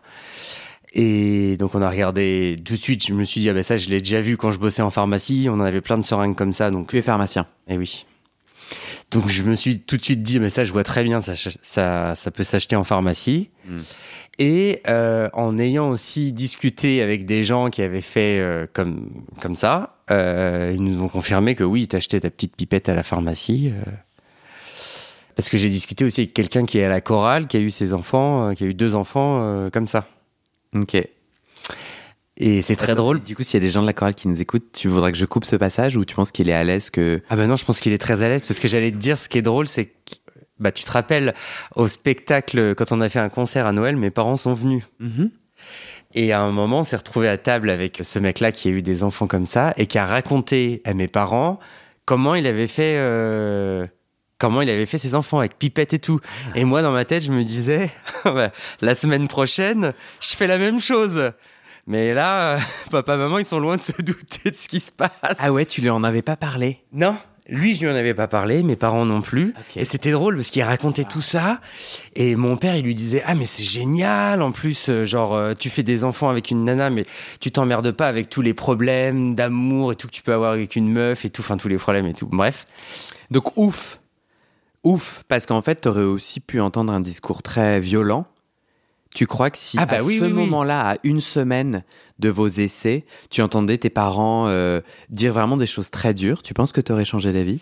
Et 0.93 1.57
donc 1.57 1.75
on 1.75 1.81
a 1.81 1.89
regardé 1.89 2.57
tout 2.63 2.73
de 2.73 2.79
suite. 2.79 3.05
Je 3.05 3.13
me 3.13 3.23
suis 3.23 3.41
dit 3.41 3.49
ah 3.49 3.53
ben 3.53 3.63
ça 3.63 3.77
je 3.77 3.89
l'ai 3.89 3.99
déjà 3.99 4.21
vu 4.21 4.37
quand 4.37 4.51
je 4.51 4.59
bossais 4.59 4.81
en 4.81 4.89
pharmacie. 4.89 5.47
On 5.49 5.55
en 5.55 5.61
avait 5.61 5.81
plein 5.81 5.97
de 5.97 6.03
seringues 6.03 6.35
comme 6.35 6.53
ça 6.53 6.71
donc 6.71 6.87
Tu 6.87 6.97
es 6.97 7.01
pharmacien. 7.01 7.45
eh 7.67 7.77
oui. 7.77 8.05
Donc 9.11 9.29
je 9.29 9.43
me 9.43 9.55
suis 9.55 9.79
tout 9.79 9.95
de 9.95 10.03
suite 10.03 10.21
dit, 10.21 10.39
mais 10.39 10.49
ça 10.49 10.63
je 10.63 10.73
vois 10.73 10.83
très 10.83 11.03
bien, 11.03 11.21
ça, 11.21 11.33
ça, 11.61 12.15
ça 12.15 12.31
peut 12.31 12.43
s'acheter 12.43 12.75
en 12.75 12.83
pharmacie. 12.83 13.49
Mm. 13.65 13.77
Et 14.39 14.81
euh, 14.87 15.29
en 15.33 15.57
ayant 15.57 15.89
aussi 15.89 16.31
discuté 16.31 17.01
avec 17.01 17.25
des 17.25 17.43
gens 17.43 17.69
qui 17.69 17.81
avaient 17.81 18.01
fait 18.01 18.37
euh, 18.39 18.67
comme, 18.71 19.09
comme 19.41 19.55
ça, 19.55 19.97
euh, 20.11 20.73
ils 20.75 20.83
nous 20.83 21.01
ont 21.01 21.07
confirmé 21.07 21.55
que 21.55 21.63
oui, 21.63 21.87
t'achetais 21.87 22.19
ta 22.19 22.29
petite 22.29 22.55
pipette 22.55 22.87
à 22.87 22.93
la 22.93 23.01
pharmacie. 23.01 23.73
parce 25.35 25.49
que 25.49 25.57
j'ai 25.57 25.69
discuté 25.69 26.05
aussi 26.05 26.21
avec 26.21 26.33
quelqu'un 26.33 26.65
qui 26.65 26.77
est 26.77 26.83
à 26.83 26.89
la 26.89 27.01
chorale, 27.01 27.47
qui 27.47 27.57
a 27.57 27.59
eu 27.61 27.71
ses 27.71 27.93
enfants, 27.93 28.53
qui 28.53 28.63
a 28.63 28.67
eu 28.67 28.73
deux 28.73 28.93
enfants 28.93 29.69
comme 29.71 29.87
ça. 29.87 30.07
Ok. 30.75 30.95
Et 32.39 32.61
c'est 32.61 32.75
très 32.75 32.91
Attends, 32.91 33.01
drôle. 33.01 33.21
Du 33.23 33.35
coup, 33.35 33.41
s'il 33.43 33.55
y 33.55 33.63
a 33.63 33.65
des 33.65 33.71
gens 33.71 33.81
de 33.81 33.87
la 33.87 33.93
chorale 33.93 34.13
qui 34.13 34.27
nous 34.27 34.39
écoutent, 34.41 34.71
tu 34.71 34.87
voudrais 34.87 35.11
que 35.11 35.17
je 35.17 35.25
coupe 35.25 35.43
ce 35.45 35.55
passage 35.55 35.97
ou 35.97 36.05
tu 36.05 36.13
penses 36.15 36.31
qu'il 36.31 36.49
est 36.49 36.53
à 36.53 36.63
l'aise 36.63 36.89
que. 36.91 37.21
Ah 37.29 37.35
ben 37.35 37.47
non, 37.47 37.55
je 37.55 37.65
pense 37.65 37.79
qu'il 37.79 37.93
est 37.93 37.97
très 37.97 38.21
à 38.21 38.29
l'aise 38.29 38.45
parce 38.45 38.59
que 38.59 38.67
j'allais 38.67 38.91
te 38.91 38.97
dire 38.97 39.17
ce 39.17 39.27
qui 39.27 39.39
est 39.39 39.41
drôle, 39.41 39.67
c'est 39.67 39.85
que 39.85 39.91
bah 40.59 40.71
tu 40.71 40.83
te 40.83 40.91
rappelles 40.91 41.33
au 41.75 41.87
spectacle 41.87 42.73
quand 42.75 42.91
on 42.91 43.01
a 43.01 43.09
fait 43.09 43.19
un 43.19 43.29
concert 43.29 43.65
à 43.67 43.71
Noël, 43.71 43.95
mes 43.95 44.09
parents 44.11 44.35
sont 44.37 44.53
venus 44.55 44.83
Mhm. 44.99 45.29
et 46.15 46.31
à 46.31 46.41
un 46.41 46.51
moment 46.51 46.79
on 46.79 46.83
s'est 46.83 46.95
retrouvé 46.95 47.27
à 47.29 47.37
table 47.37 47.69
avec 47.69 47.99
ce 48.01 48.17
mec-là 48.17 48.51
qui 48.51 48.67
a 48.67 48.71
eu 48.71 48.81
des 48.81 49.03
enfants 49.03 49.27
comme 49.27 49.45
ça 49.45 49.73
et 49.77 49.85
qui 49.85 49.99
a 49.99 50.05
raconté 50.07 50.81
à 50.83 50.95
mes 50.95 51.07
parents 51.07 51.59
comment 52.05 52.33
il 52.33 52.47
avait 52.47 52.65
fait 52.65 52.93
euh, 52.95 53.85
comment 54.37 54.61
il 54.61 54.69
avait 54.69 54.85
fait 54.85 54.97
ses 54.97 55.15
enfants 55.15 55.39
avec 55.39 55.57
pipette 55.57 55.93
et 55.93 55.99
tout. 55.99 56.19
Et 56.55 56.63
moi 56.63 56.81
dans 56.81 56.91
ma 56.91 57.05
tête 57.05 57.23
je 57.23 57.31
me 57.31 57.43
disais 57.43 57.91
bah, 58.25 58.51
la 58.81 58.95
semaine 58.95 59.27
prochaine 59.27 59.93
je 60.19 60.35
fais 60.35 60.47
la 60.47 60.57
même 60.57 60.79
chose. 60.79 61.31
Mais 61.89 62.13
là, 62.13 62.57
euh, 62.57 62.59
papa, 62.91 63.15
maman, 63.15 63.39
ils 63.39 63.45
sont 63.45 63.59
loin 63.59 63.77
de 63.77 63.81
se 63.81 63.93
douter 64.01 64.51
de 64.51 64.55
ce 64.55 64.67
qui 64.67 64.81
se 64.81 64.91
passe. 64.91 65.37
Ah 65.39 65.53
ouais, 65.53 65.65
tu 65.65 65.79
lui 65.79 65.89
en 65.89 66.03
avais 66.03 66.21
pas 66.21 66.35
parlé? 66.35 66.83
Non, 66.91 67.15
lui, 67.49 67.73
je 67.73 67.79
lui 67.79 67.87
en 67.87 67.95
avais 67.95 68.13
pas 68.13 68.27
parlé, 68.27 68.61
mes 68.61 68.75
parents 68.75 69.05
non 69.05 69.21
plus. 69.21 69.53
Et 69.77 69.85
c'était 69.85 70.11
drôle 70.11 70.35
parce 70.35 70.49
qu'il 70.49 70.63
racontait 70.63 71.05
tout 71.05 71.21
ça. 71.21 71.61
Et 72.15 72.35
mon 72.35 72.57
père, 72.57 72.75
il 72.75 72.83
lui 72.83 72.93
disait 72.93 73.23
Ah, 73.25 73.35
mais 73.35 73.45
c'est 73.45 73.63
génial. 73.63 74.41
En 74.41 74.51
plus, 74.51 74.89
euh, 74.89 75.05
genre, 75.05 75.33
euh, 75.33 75.53
tu 75.53 75.69
fais 75.69 75.83
des 75.83 76.03
enfants 76.03 76.27
avec 76.27 76.51
une 76.51 76.65
nana, 76.65 76.89
mais 76.89 77.05
tu 77.39 77.51
t'emmerdes 77.51 77.91
pas 77.91 78.09
avec 78.09 78.29
tous 78.29 78.41
les 78.41 78.53
problèmes 78.53 79.33
d'amour 79.33 79.93
et 79.93 79.95
tout 79.95 80.07
que 80.07 80.13
tu 80.13 80.23
peux 80.23 80.33
avoir 80.33 80.51
avec 80.51 80.75
une 80.75 80.89
meuf 80.89 81.23
et 81.23 81.29
tout, 81.29 81.41
enfin, 81.41 81.55
tous 81.55 81.69
les 81.69 81.77
problèmes 81.77 82.07
et 82.07 82.13
tout. 82.13 82.27
Bref. 82.27 82.65
Donc 83.31 83.55
ouf. 83.57 83.99
Ouf. 84.83 85.23
Parce 85.27 85.45
qu'en 85.45 85.61
fait, 85.61 85.81
tu 85.81 85.87
aurais 85.87 86.03
aussi 86.03 86.39
pu 86.39 86.59
entendre 86.61 86.93
un 86.93 86.99
discours 87.01 87.41
très 87.43 87.79
violent. 87.79 88.25
Tu 89.13 89.25
crois 89.25 89.49
que 89.49 89.57
si 89.57 89.77
Ah 89.79 89.85
bah 89.85 89.97
à 89.97 90.03
oui, 90.03 90.17
ce 90.19 90.23
oui, 90.25 90.27
oui. 90.31 90.33
moment-là, 90.33 90.91
à 90.91 90.95
une 91.03 91.21
semaine 91.21 91.83
de 92.19 92.29
vos 92.29 92.47
essais, 92.47 93.05
tu 93.29 93.41
entendais 93.41 93.77
tes 93.77 93.89
parents 93.89 94.47
euh, 94.47 94.81
dire 95.09 95.33
vraiment 95.33 95.57
des 95.57 95.65
choses 95.65 95.89
très 95.89 96.13
dures, 96.13 96.43
tu 96.43 96.53
penses 96.53 96.71
que 96.71 96.81
tu 96.81 96.91
aurais 96.91 97.05
changé 97.05 97.31
d'avis? 97.33 97.61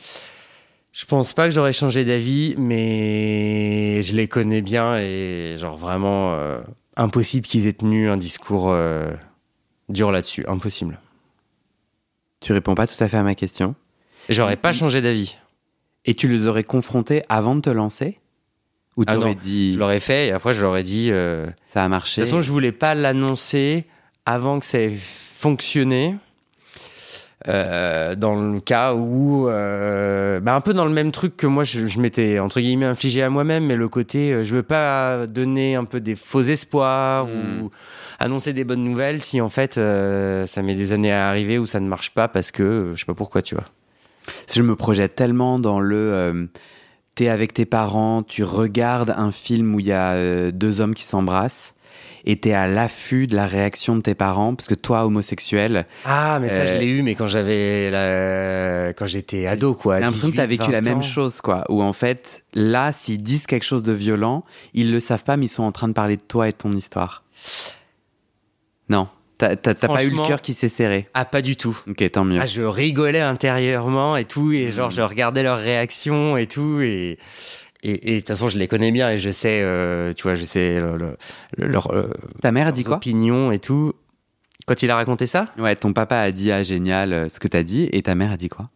Je 0.91 1.05
pense 1.05 1.33
pas 1.33 1.45
que 1.45 1.51
j'aurais 1.53 1.73
changé 1.73 2.03
d'avis, 2.05 2.55
mais 2.57 4.01
je 4.01 4.15
les 4.15 4.27
connais 4.27 4.61
bien 4.61 4.97
et, 4.97 5.55
genre, 5.57 5.77
vraiment, 5.77 6.33
euh, 6.33 6.61
impossible 6.95 7.45
qu'ils 7.47 7.67
aient 7.67 7.73
tenu 7.73 8.09
un 8.09 8.17
discours 8.17 8.69
euh, 8.69 9.11
dur 9.89 10.11
là-dessus. 10.11 10.43
Impossible. 10.47 10.99
Tu 12.39 12.53
réponds 12.53 12.75
pas 12.75 12.87
tout 12.87 13.01
à 13.03 13.07
fait 13.07 13.17
à 13.17 13.23
ma 13.23 13.35
question? 13.35 13.75
J'aurais 14.29 14.57
pas 14.57 14.73
changé 14.73 15.01
d'avis. 15.01 15.37
Et 16.05 16.13
tu 16.13 16.27
les 16.27 16.47
aurais 16.47 16.63
confrontés 16.63 17.23
avant 17.29 17.55
de 17.55 17.61
te 17.61 17.69
lancer 17.69 18.19
Ou 18.97 19.03
Ah 19.07 19.13
tu 19.13 19.17
aurais 19.17 19.29
non, 19.33 19.37
dit 19.41 19.73
Je 19.73 19.79
l'aurais 19.79 19.99
fait 19.99 20.27
et 20.27 20.31
après 20.31 20.53
je 20.53 20.61
leur 20.61 20.77
ai 20.77 20.83
dit. 20.83 21.09
euh, 21.11 21.45
ça 21.63 21.81
a 21.81 21.85
De 21.85 21.89
marché 21.89 22.21
toute 22.21 22.29
façon, 22.29 22.41
je 22.41 22.51
voulais 22.51 22.71
pas 22.71 22.93
l'annoncer 22.95 23.85
avant 24.25 24.59
que 24.59 24.65
ça 24.65 24.79
ait 24.79 24.93
fonctionné. 25.37 26.15
Euh, 27.47 28.15
dans 28.15 28.33
le 28.35 28.59
cas 28.59 28.95
où, 28.95 29.47
euh, 29.49 30.39
bah, 30.39 30.55
un 30.55 30.61
peu 30.61 30.73
dans 30.73 30.85
le 30.85 30.91
même 30.91 31.11
truc 31.11 31.37
que 31.37 31.45
moi, 31.45 31.63
je, 31.63 31.85
je 31.85 31.99
m'étais 31.99 32.39
entre 32.39 32.59
guillemets 32.59 32.87
infligé 32.87 33.21
à 33.21 33.29
moi-même, 33.29 33.65
mais 33.67 33.75
le 33.75 33.87
côté, 33.87 34.31
euh, 34.33 34.43
je 34.43 34.55
veux 34.55 34.63
pas 34.63 35.27
donner 35.27 35.75
un 35.75 35.83
peu 35.85 35.99
des 35.99 36.15
faux 36.15 36.41
espoirs 36.41 37.27
Mm. 37.27 37.61
ou 37.61 37.71
annoncer 38.17 38.53
des 38.53 38.63
bonnes 38.63 38.83
nouvelles 38.83 39.21
si 39.21 39.41
en 39.41 39.49
fait 39.49 39.77
euh, 39.77 40.45
ça 40.47 40.63
met 40.63 40.73
des 40.73 40.91
années 40.91 41.11
à 41.11 41.27
arriver 41.29 41.59
ou 41.59 41.65
ça 41.67 41.79
ne 41.79 41.87
marche 41.87 42.11
pas 42.11 42.27
parce 42.27 42.49
que 42.49 42.63
euh, 42.63 42.95
je 42.95 43.01
sais 43.01 43.05
pas 43.05 43.13
pourquoi, 43.13 43.41
tu 43.43 43.53
vois. 43.53 43.65
Je 44.53 44.61
me 44.61 44.75
projette 44.75 45.15
tellement 45.15 45.59
dans 45.59 45.79
le. 45.79 45.95
euh, 45.97 46.45
T'es 47.15 47.29
avec 47.29 47.53
tes 47.53 47.65
parents, 47.65 48.23
tu 48.23 48.43
regardes 48.43 49.13
un 49.15 49.31
film 49.31 49.73
où 49.73 49.79
il 49.79 49.85
y 49.85 49.93
a 49.93 50.11
euh, 50.15 50.51
deux 50.51 50.81
hommes 50.81 50.93
qui 50.93 51.03
s'embrassent 51.05 51.73
et 52.25 52.35
t'es 52.37 52.51
à 52.51 52.67
l'affût 52.67 53.25
de 53.25 53.37
la 53.37 53.47
réaction 53.47 53.95
de 53.95 54.01
tes 54.01 54.15
parents 54.15 54.53
parce 54.53 54.67
que 54.67 54.73
toi, 54.73 55.05
homosexuel, 55.05 55.85
Ah, 56.03 56.39
mais 56.41 56.49
ça, 56.49 56.65
je 56.65 56.73
Euh, 56.73 56.79
l'ai 56.79 56.87
eu, 56.87 57.03
mais 57.03 57.15
quand 57.15 57.27
j'avais 57.27 57.89
la... 57.89 58.89
quand 58.93 59.05
j'étais 59.05 59.47
ado, 59.47 59.75
quoi. 59.75 59.95
j'ai 59.97 60.01
l'impression 60.01 60.29
que 60.31 60.35
t'as 60.35 60.45
18, 60.47 60.57
vécu 60.59 60.71
la 60.73 60.81
20 60.81 60.89
même 60.89 61.03
chose, 61.03 61.39
quoi. 61.39 61.63
Où 61.69 61.81
en 61.81 61.93
fait, 61.93 62.43
là, 62.53 62.91
s'ils 62.91 63.23
disent 63.23 63.47
quelque 63.47 63.63
chose 63.63 63.83
de 63.83 63.93
violent, 63.93 64.43
ils 64.73 64.91
le 64.91 64.99
savent 64.99 65.23
pas, 65.23 65.37
mais 65.37 65.45
ils 65.45 65.49
sont 65.49 65.63
en 65.63 65.71
train 65.71 65.87
de 65.87 65.93
parler 65.93 66.17
de 66.17 66.21
toi 66.23 66.49
et 66.49 66.51
de 66.51 66.57
ton 66.57 66.73
histoire. 66.73 67.23
Non, 68.89 69.07
t'as 69.55 69.73
pas 69.75 70.03
eu 70.03 70.09
le 70.09 70.25
cœur 70.27 70.41
qui 70.41 70.53
s'est 70.53 70.69
serré. 70.69 71.07
Ah, 71.13 71.25
pas 71.25 71.41
du 71.41 71.55
tout. 71.55 71.77
Ok, 71.89 72.09
tant 72.11 72.23
mieux. 72.25 72.39
Ah, 72.41 72.45
je 72.45 72.63
rigolais 72.63 73.19
intérieurement 73.21 74.17
et 74.17 74.25
tout, 74.25 74.51
et 74.53 74.71
genre 74.71 74.89
Mm. 74.89 74.93
je 74.93 75.01
regardais 75.01 75.43
leurs 75.43 75.59
réactions 75.59 76.37
et 76.37 76.47
tout, 76.47 76.81
et 76.81 77.17
et 77.83 78.13
de 78.15 78.19
toute 78.19 78.29
façon 78.29 78.49
je 78.49 78.57
les 78.57 78.67
connais 78.67 78.91
bien 78.91 79.11
et 79.11 79.19
je 79.19 79.29
sais, 79.29 79.59
euh, 79.61 80.11
tu 80.13 80.23
vois, 80.23 80.33
je 80.33 80.43
sais 80.43 80.79
le- 80.79 80.97
le- 80.97 81.17
le- 81.57 81.67
leur, 81.67 81.93
euh, 81.93 82.09
Ta 82.41 82.51
mère 82.51 82.65
a 82.67 82.71
dit 82.71 82.83
quoi? 82.83 82.95
opinions 82.97 83.51
et 83.51 83.59
tout. 83.59 83.93
Quand 84.65 84.81
il 84.81 84.89
a 84.89 84.95
raconté 84.95 85.27
ça? 85.27 85.49
Ouais, 85.59 85.75
ton 85.75 85.93
papa 85.93 86.17
a 86.17 86.31
dit 86.31 86.51
ah 86.51 86.63
génial 86.63 87.13
euh, 87.13 87.29
ce 87.29 87.39
que 87.39 87.47
t'as 87.47 87.61
dit 87.61 87.87
et 87.91 88.01
ta 88.01 88.15
mère 88.15 88.31
a 88.31 88.37
dit 88.37 88.49
quoi? 88.49 88.69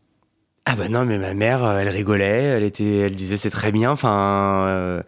Ah 0.66 0.76
bah 0.76 0.88
non, 0.90 1.06
mais 1.06 1.18
ma 1.18 1.34
mère, 1.34 1.66
elle 1.80 1.90
rigolait, 1.90 2.44
elle 2.44 2.62
était, 2.64 2.98
elle 2.98 3.16
disait 3.16 3.38
c'est 3.38 3.50
très 3.50 3.72
bien. 3.72 3.90
Enfin, 3.90 4.66
euh, 4.68 5.02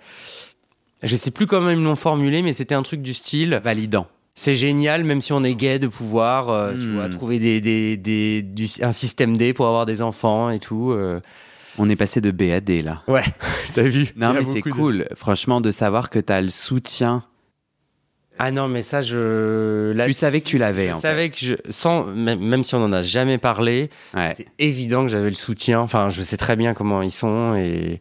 je 1.03 1.15
sais 1.15 1.29
plus 1.29 1.45
comment 1.45 1.69
ils 1.69 1.77
me 1.77 1.83
l'ont 1.83 1.95
formulé, 1.95 2.41
mais 2.41 2.53
c'était 2.53 2.73
un 2.73 2.81
truc 2.81 3.03
du 3.03 3.13
style. 3.13 3.61
Validant. 3.63 4.07
C'est 4.33 4.53
génial, 4.55 5.03
même 5.03 5.21
si 5.21 5.33
on 5.33 5.43
est 5.43 5.55
gay, 5.55 5.77
de 5.77 5.87
pouvoir, 5.87 6.49
euh, 6.49 6.73
tu 6.73 6.87
Hmm. 6.87 6.95
vois, 6.95 7.09
trouver 7.09 7.37
des, 7.39 7.59
des, 7.61 7.97
des- 7.97 8.41
du- 8.41 8.67
un 8.81 8.91
système 8.93 9.35
D 9.37 9.53
pour 9.53 9.67
avoir 9.67 9.85
des 9.85 10.01
enfants 10.01 10.49
et 10.49 10.59
tout. 10.59 10.91
euh. 10.91 11.19
On 11.77 11.89
est 11.89 11.95
passé 11.95 12.19
de 12.21 12.31
B 12.31 12.43
à 12.51 12.59
D 12.59 12.81
là. 12.81 13.01
Ouais, 13.07 13.23
t'as 13.75 13.83
vu? 13.83 14.09
Non 14.15 14.33
mais 14.33 14.43
c'est 14.43 14.61
de- 14.61 14.69
cool, 14.69 15.07
franchement, 15.15 15.61
de 15.61 15.71
savoir 15.71 16.09
que 16.09 16.19
t'as 16.19 16.41
le 16.41 16.49
soutien. 16.49 17.23
Ah 18.39 18.51
non, 18.51 18.67
mais 18.67 18.81
ça, 18.81 19.01
je. 19.01 19.91
Là, 19.91 20.07
tu 20.07 20.13
savais 20.13 20.41
que 20.41 20.47
tu 20.47 20.57
l'avais 20.57 20.87
je 20.87 20.91
en 20.93 20.95
fait. 20.95 21.01
savais 21.01 21.29
que 21.29 21.37
je. 21.37 21.53
Sans, 21.69 22.05
même, 22.05 22.39
même 22.39 22.63
si 22.63 22.73
on 22.75 22.83
en 22.83 22.91
a 22.93 23.03
jamais 23.03 23.37
parlé, 23.37 23.89
Ouais. 24.15 24.33
c'est 24.35 24.47
évident 24.57 25.03
que 25.03 25.09
j'avais 25.09 25.29
le 25.29 25.35
soutien. 25.35 25.79
Enfin, 25.79 26.09
je 26.09 26.23
sais 26.23 26.37
très 26.37 26.55
bien 26.55 26.73
comment 26.73 27.01
ils 27.01 27.11
sont 27.11 27.53
et. 27.55 27.99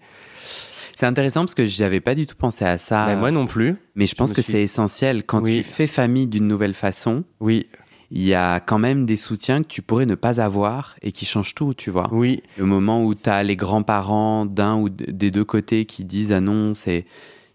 C'est 1.00 1.07
intéressant 1.07 1.40
parce 1.40 1.54
que 1.54 1.64
j'avais 1.64 2.00
pas 2.00 2.14
du 2.14 2.26
tout 2.26 2.37
pensé 2.37 2.62
à 2.66 2.76
ça. 2.76 3.16
Moi 3.16 3.30
non 3.30 3.47
plus. 3.47 3.76
mais 3.95 4.04
je 4.04 4.14
pense 4.14 4.35
que 4.35 4.42
suis- 4.42 4.52
c'est 4.52 4.61
essentiel 4.62 5.25
quand 5.25 5.40
Oui. 5.40 5.59
tu 5.59 5.62
fais 5.62 5.87
famille 5.87 6.26
d'une 6.26 6.47
nouvelle 6.47 6.75
façon. 6.75 7.25
Oui, 7.40 7.69
Il 8.11 8.23
y 8.23 8.35
a 8.35 8.61
quand 8.61 8.78
même 8.78 9.07
des 9.07 9.16
soutiens 9.16 9.62
que 9.62 9.69
tu 9.69 9.80
pourrais 9.80 10.04
ne 10.04 10.14
pas 10.14 10.42
avoir 10.42 10.97
et 11.00 11.11
qui 11.12 11.25
changent 11.25 11.54
tout, 11.54 11.73
tu 11.73 11.90
vois. 11.90 12.11
oui. 12.12 12.42
Le 12.59 12.66
moment 12.66 13.02
où 13.02 13.14
tu 13.14 13.30
as 13.30 13.42
les 13.42 13.57
grands-parents 13.57 14.45
d'un 14.45 14.75
ou 14.76 14.90
des 14.90 15.30
deux 15.30 15.45
côtés 15.45 15.87
qui 15.87 16.04
disent 16.04 16.33
ah 16.33 16.40
non, 16.42 16.75
c'est 16.75 17.07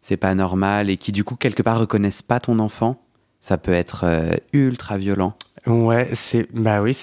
c'est 0.01 0.17
pas 0.17 0.33
normal 0.33 0.89
et 0.89 0.97
qui 0.97 1.11
du 1.11 1.23
coup 1.23 1.35
quelque 1.35 1.61
part 1.61 1.77
reconnaissent 1.79 2.23
pas 2.23 2.39
ton 2.39 2.57
enfant, 2.57 2.99
ça 3.41 3.59
peut 3.59 3.73
être 3.73 4.05
euh, 4.05 4.31
ultra 4.53 4.97
violent. 4.97 5.35
Ouais, 5.67 6.09
c'est. 6.13 6.47
Bah 6.51 6.81
oui. 6.81 6.97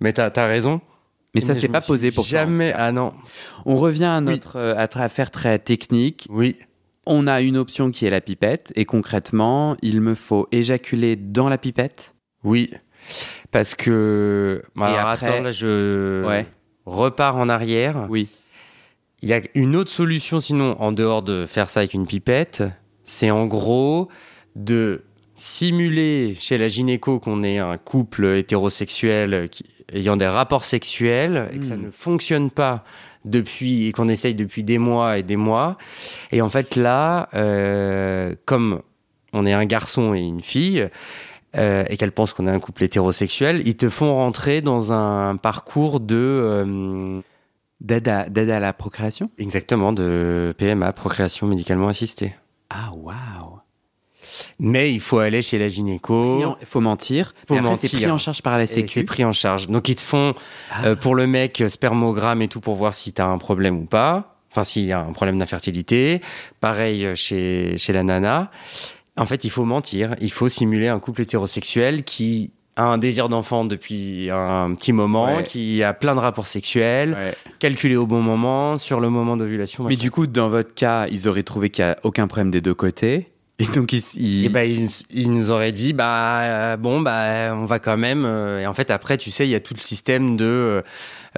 Mais 0.00 0.14
t'as 0.14 0.30
as 0.34 0.46
raison. 0.46 0.80
Mais 1.34 1.40
ça 1.40 1.54
me 1.54 1.68
pas 1.68 1.80
posé 1.80 2.10
pour 2.10 2.24
Jamais. 2.24 2.72
Ah 2.76 2.92
non. 2.92 3.14
On 3.64 3.76
revient 3.76 4.04
à 4.04 4.20
notre 4.20 4.56
euh, 4.56 4.74
à 4.76 4.86
affaire 5.02 5.30
très 5.30 5.58
technique. 5.58 6.26
Oui. 6.30 6.56
On 7.06 7.26
a 7.26 7.40
une 7.40 7.56
option 7.56 7.90
qui 7.90 8.04
est 8.06 8.10
la 8.10 8.20
pipette 8.20 8.72
et 8.76 8.84
concrètement, 8.84 9.76
il 9.82 10.00
me 10.00 10.14
faut 10.14 10.46
éjaculer 10.52 11.16
dans 11.16 11.48
la 11.48 11.58
pipette. 11.58 12.14
Oui. 12.44 12.70
Parce 13.50 13.74
que. 13.74 14.62
bah, 14.76 14.86
alors, 14.86 15.08
après- 15.08 15.26
attends, 15.28 15.42
là, 15.42 15.50
je 15.50 16.24
Ouais. 16.24 16.46
repars 16.86 17.36
en 17.36 17.48
arrière. 17.48 18.06
Oui. 18.10 18.28
Il 19.22 19.28
y 19.28 19.32
a 19.32 19.40
une 19.54 19.76
autre 19.76 19.90
solution, 19.90 20.40
sinon, 20.40 20.76
en 20.80 20.92
dehors 20.92 21.22
de 21.22 21.46
faire 21.46 21.70
ça 21.70 21.80
avec 21.80 21.94
une 21.94 22.06
pipette, 22.06 22.62
c'est 23.04 23.30
en 23.30 23.46
gros 23.46 24.08
de 24.56 25.02
simuler 25.34 26.36
chez 26.38 26.58
la 26.58 26.68
gynéco 26.68 27.18
qu'on 27.20 27.42
est 27.42 27.58
un 27.58 27.78
couple 27.78 28.26
hétérosexuel 28.36 29.48
qui- 29.50 29.64
ayant 29.92 30.16
des 30.16 30.26
rapports 30.26 30.64
sexuels 30.64 31.48
et 31.52 31.58
que 31.58 31.66
ça 31.66 31.76
Hmm. 31.76 31.82
ne 31.86 31.90
fonctionne 31.90 32.50
pas 32.50 32.84
depuis 33.24 33.86
et 33.86 33.92
qu'on 33.92 34.08
essaye 34.08 34.34
depuis 34.34 34.64
des 34.64 34.78
mois 34.78 35.18
et 35.18 35.22
des 35.22 35.36
mois. 35.36 35.76
Et 36.32 36.42
en 36.42 36.50
fait 36.50 36.76
là, 36.76 37.28
euh, 37.34 38.34
comme 38.44 38.82
on 39.32 39.46
est 39.46 39.52
un 39.52 39.64
garçon 39.64 40.14
et 40.14 40.20
une 40.20 40.40
fille, 40.40 40.88
euh, 41.56 41.84
et 41.88 41.96
qu'elle 41.96 42.12
pense 42.12 42.32
qu'on 42.32 42.46
est 42.46 42.50
un 42.50 42.60
couple 42.60 42.84
hétérosexuel, 42.84 43.62
ils 43.66 43.76
te 43.76 43.88
font 43.90 44.14
rentrer 44.14 44.60
dans 44.62 44.92
un 44.92 45.36
parcours 45.36 46.00
de 46.00 46.16
euh, 46.16 47.20
D'aide 47.80 48.06
à, 48.08 48.20
à 48.56 48.60
la 48.60 48.72
procréation? 48.72 49.28
Exactement, 49.38 49.92
de 49.92 50.54
PMA, 50.56 50.92
procréation 50.92 51.48
médicalement 51.48 51.88
assistée. 51.88 52.32
Ah 52.70 52.92
waouh. 52.94 53.51
Mais 54.58 54.92
il 54.92 55.00
faut 55.00 55.18
aller 55.18 55.42
chez 55.42 55.58
la 55.58 55.68
gynéco. 55.68 56.56
Il 56.60 56.66
faut 56.66 56.80
mentir. 56.80 57.34
Faut 57.48 57.54
Et 57.54 57.58
après, 57.58 57.76
c'est 57.76 57.86
mentir. 57.92 58.00
pris 58.00 58.10
en 58.10 58.18
charge 58.18 58.42
par 58.42 58.56
la 58.58 58.64
et 58.64 58.66
C'est 58.66 58.74
Sécu. 58.86 59.04
pris 59.04 59.24
en 59.24 59.32
charge. 59.32 59.68
Donc 59.68 59.88
ils 59.88 59.94
te 59.96 60.00
font 60.00 60.34
Ah. 60.70 60.86
euh, 60.86 60.96
pour 60.96 61.14
le 61.14 61.26
mec 61.26 61.60
euh, 61.60 61.68
spermogramme 61.68 62.42
et 62.42 62.48
tout 62.48 62.60
pour 62.60 62.74
voir 62.76 62.94
si 62.94 63.12
t'as 63.12 63.26
un 63.26 63.38
problème 63.38 63.78
ou 63.78 63.84
pas. 63.86 64.36
Enfin, 64.50 64.64
s'il 64.64 64.84
y 64.84 64.92
a 64.92 65.00
un 65.00 65.12
problème 65.12 65.38
d'infertilité. 65.38 66.20
Pareil 66.60 67.06
euh, 67.06 67.14
chez, 67.14 67.76
chez 67.78 67.92
la 67.92 68.02
nana. 68.02 68.50
En 69.16 69.26
fait, 69.26 69.44
il 69.44 69.50
faut 69.50 69.64
mentir. 69.64 70.14
Il 70.20 70.30
faut 70.32 70.48
simuler 70.48 70.88
un 70.88 70.98
couple 70.98 71.22
hétérosexuel 71.22 72.02
qui 72.04 72.50
a 72.76 72.84
un 72.84 72.96
désir 72.96 73.28
d'enfant 73.28 73.66
depuis 73.66 74.30
un 74.30 74.74
petit 74.74 74.94
moment, 74.94 75.36
Ouais. 75.36 75.42
qui 75.42 75.82
a 75.82 75.92
plein 75.92 76.14
de 76.14 76.20
rapports 76.20 76.46
sexuels, 76.46 77.12
Ouais. 77.12 77.34
calculé 77.58 77.96
au 77.96 78.06
bon 78.06 78.22
moment, 78.22 78.78
sur 78.78 78.98
le 79.00 79.10
moment 79.10 79.36
d'ovulation. 79.36 79.84
Mais 79.84 79.96
du 79.96 80.10
coup, 80.10 80.26
dans 80.26 80.48
votre 80.48 80.72
cas, 80.72 81.06
ils 81.10 81.28
auraient 81.28 81.42
trouvé 81.42 81.68
qu'il 81.68 81.84
n'y 81.84 81.90
a 81.90 81.98
aucun 82.02 82.26
problème 82.26 82.50
des 82.50 82.62
deux 82.62 82.72
côtés. 82.72 83.28
Et 83.62 83.66
donc, 83.74 83.92
ils. 83.92 84.02
ils- 84.16 84.44
Et 84.46 84.48
ben 84.48 84.62
ils, 84.68 84.88
ils 85.12 85.32
nous 85.32 85.50
auraient 85.50 85.72
dit 85.72 85.92
bah 85.92 86.40
euh, 86.42 86.76
bon 86.76 87.00
bah 87.00 87.54
on 87.54 87.64
va 87.64 87.78
quand 87.78 87.96
même 87.96 88.24
euh, 88.24 88.60
et 88.60 88.66
en 88.66 88.74
fait 88.74 88.90
après 88.90 89.16
tu 89.18 89.30
sais 89.30 89.46
il 89.46 89.50
y 89.50 89.54
a 89.54 89.60
tout 89.60 89.74
le 89.74 89.80
système 89.80 90.36
de 90.36 90.82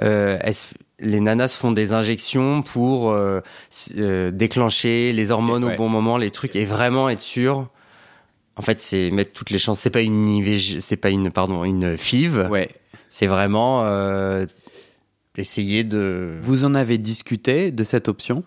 euh, 0.01 0.37
les 0.99 1.19
nanas 1.19 1.49
se 1.49 1.57
font 1.57 1.71
des 1.71 1.91
injections 1.93 2.61
pour 2.61 3.11
euh, 3.11 3.41
euh, 3.97 4.31
déclencher 4.31 5.13
les 5.13 5.29
hormones 5.31 5.63
Ouais. 5.65 5.73
au 5.73 5.77
bon 5.77 5.89
moment 5.89 6.17
les 6.17 6.31
trucs 6.31 6.55
et 6.55 6.65
vraiment 6.65 7.09
être 7.09 7.19
sûr 7.21 7.67
en 8.55 8.61
fait 8.61 8.79
c'est 8.79 9.11
mettre 9.11 9.33
toutes 9.33 9.49
les 9.51 9.59
chances 9.59 9.79
c'est 9.81 9.89
pas 9.89 10.01
une 10.01 10.27
IVG 10.27 10.79
c'est 10.79 10.95
pas 10.97 11.09
une 11.09 11.31
pardon 11.31 11.63
une 11.65 11.97
FIV 11.97 12.47
Ouais. 12.49 12.69
c'est 13.09 13.27
vraiment 13.27 13.85
essayer 15.37 15.83
de 15.83 16.33
Vous 16.39 16.63
en 16.65 16.75
avez 16.75 16.97
discuté 16.97 17.71
de 17.71 17.83
cette 17.83 18.07
option? 18.07 18.43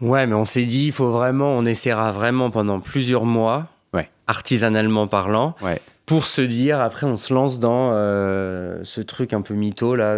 Ouais, 0.00 0.26
mais 0.26 0.34
on 0.34 0.44
s'est 0.44 0.64
dit, 0.64 0.86
il 0.86 0.92
faut 0.92 1.10
vraiment, 1.10 1.50
on 1.56 1.64
essaiera 1.64 2.12
vraiment 2.12 2.50
pendant 2.50 2.80
plusieurs 2.80 3.24
mois, 3.24 3.66
Ouais. 3.92 4.08
artisanalement 4.26 5.06
parlant, 5.08 5.54
Ouais. 5.62 5.80
pour 6.06 6.24
se 6.24 6.40
dire, 6.40 6.80
après, 6.80 7.06
on 7.06 7.16
se 7.16 7.34
lance 7.34 7.58
dans 7.58 7.90
euh, 7.92 8.80
ce 8.84 9.00
truc 9.00 9.32
un 9.32 9.40
peu 9.42 9.54
mytho, 9.54 9.96
là. 9.96 10.16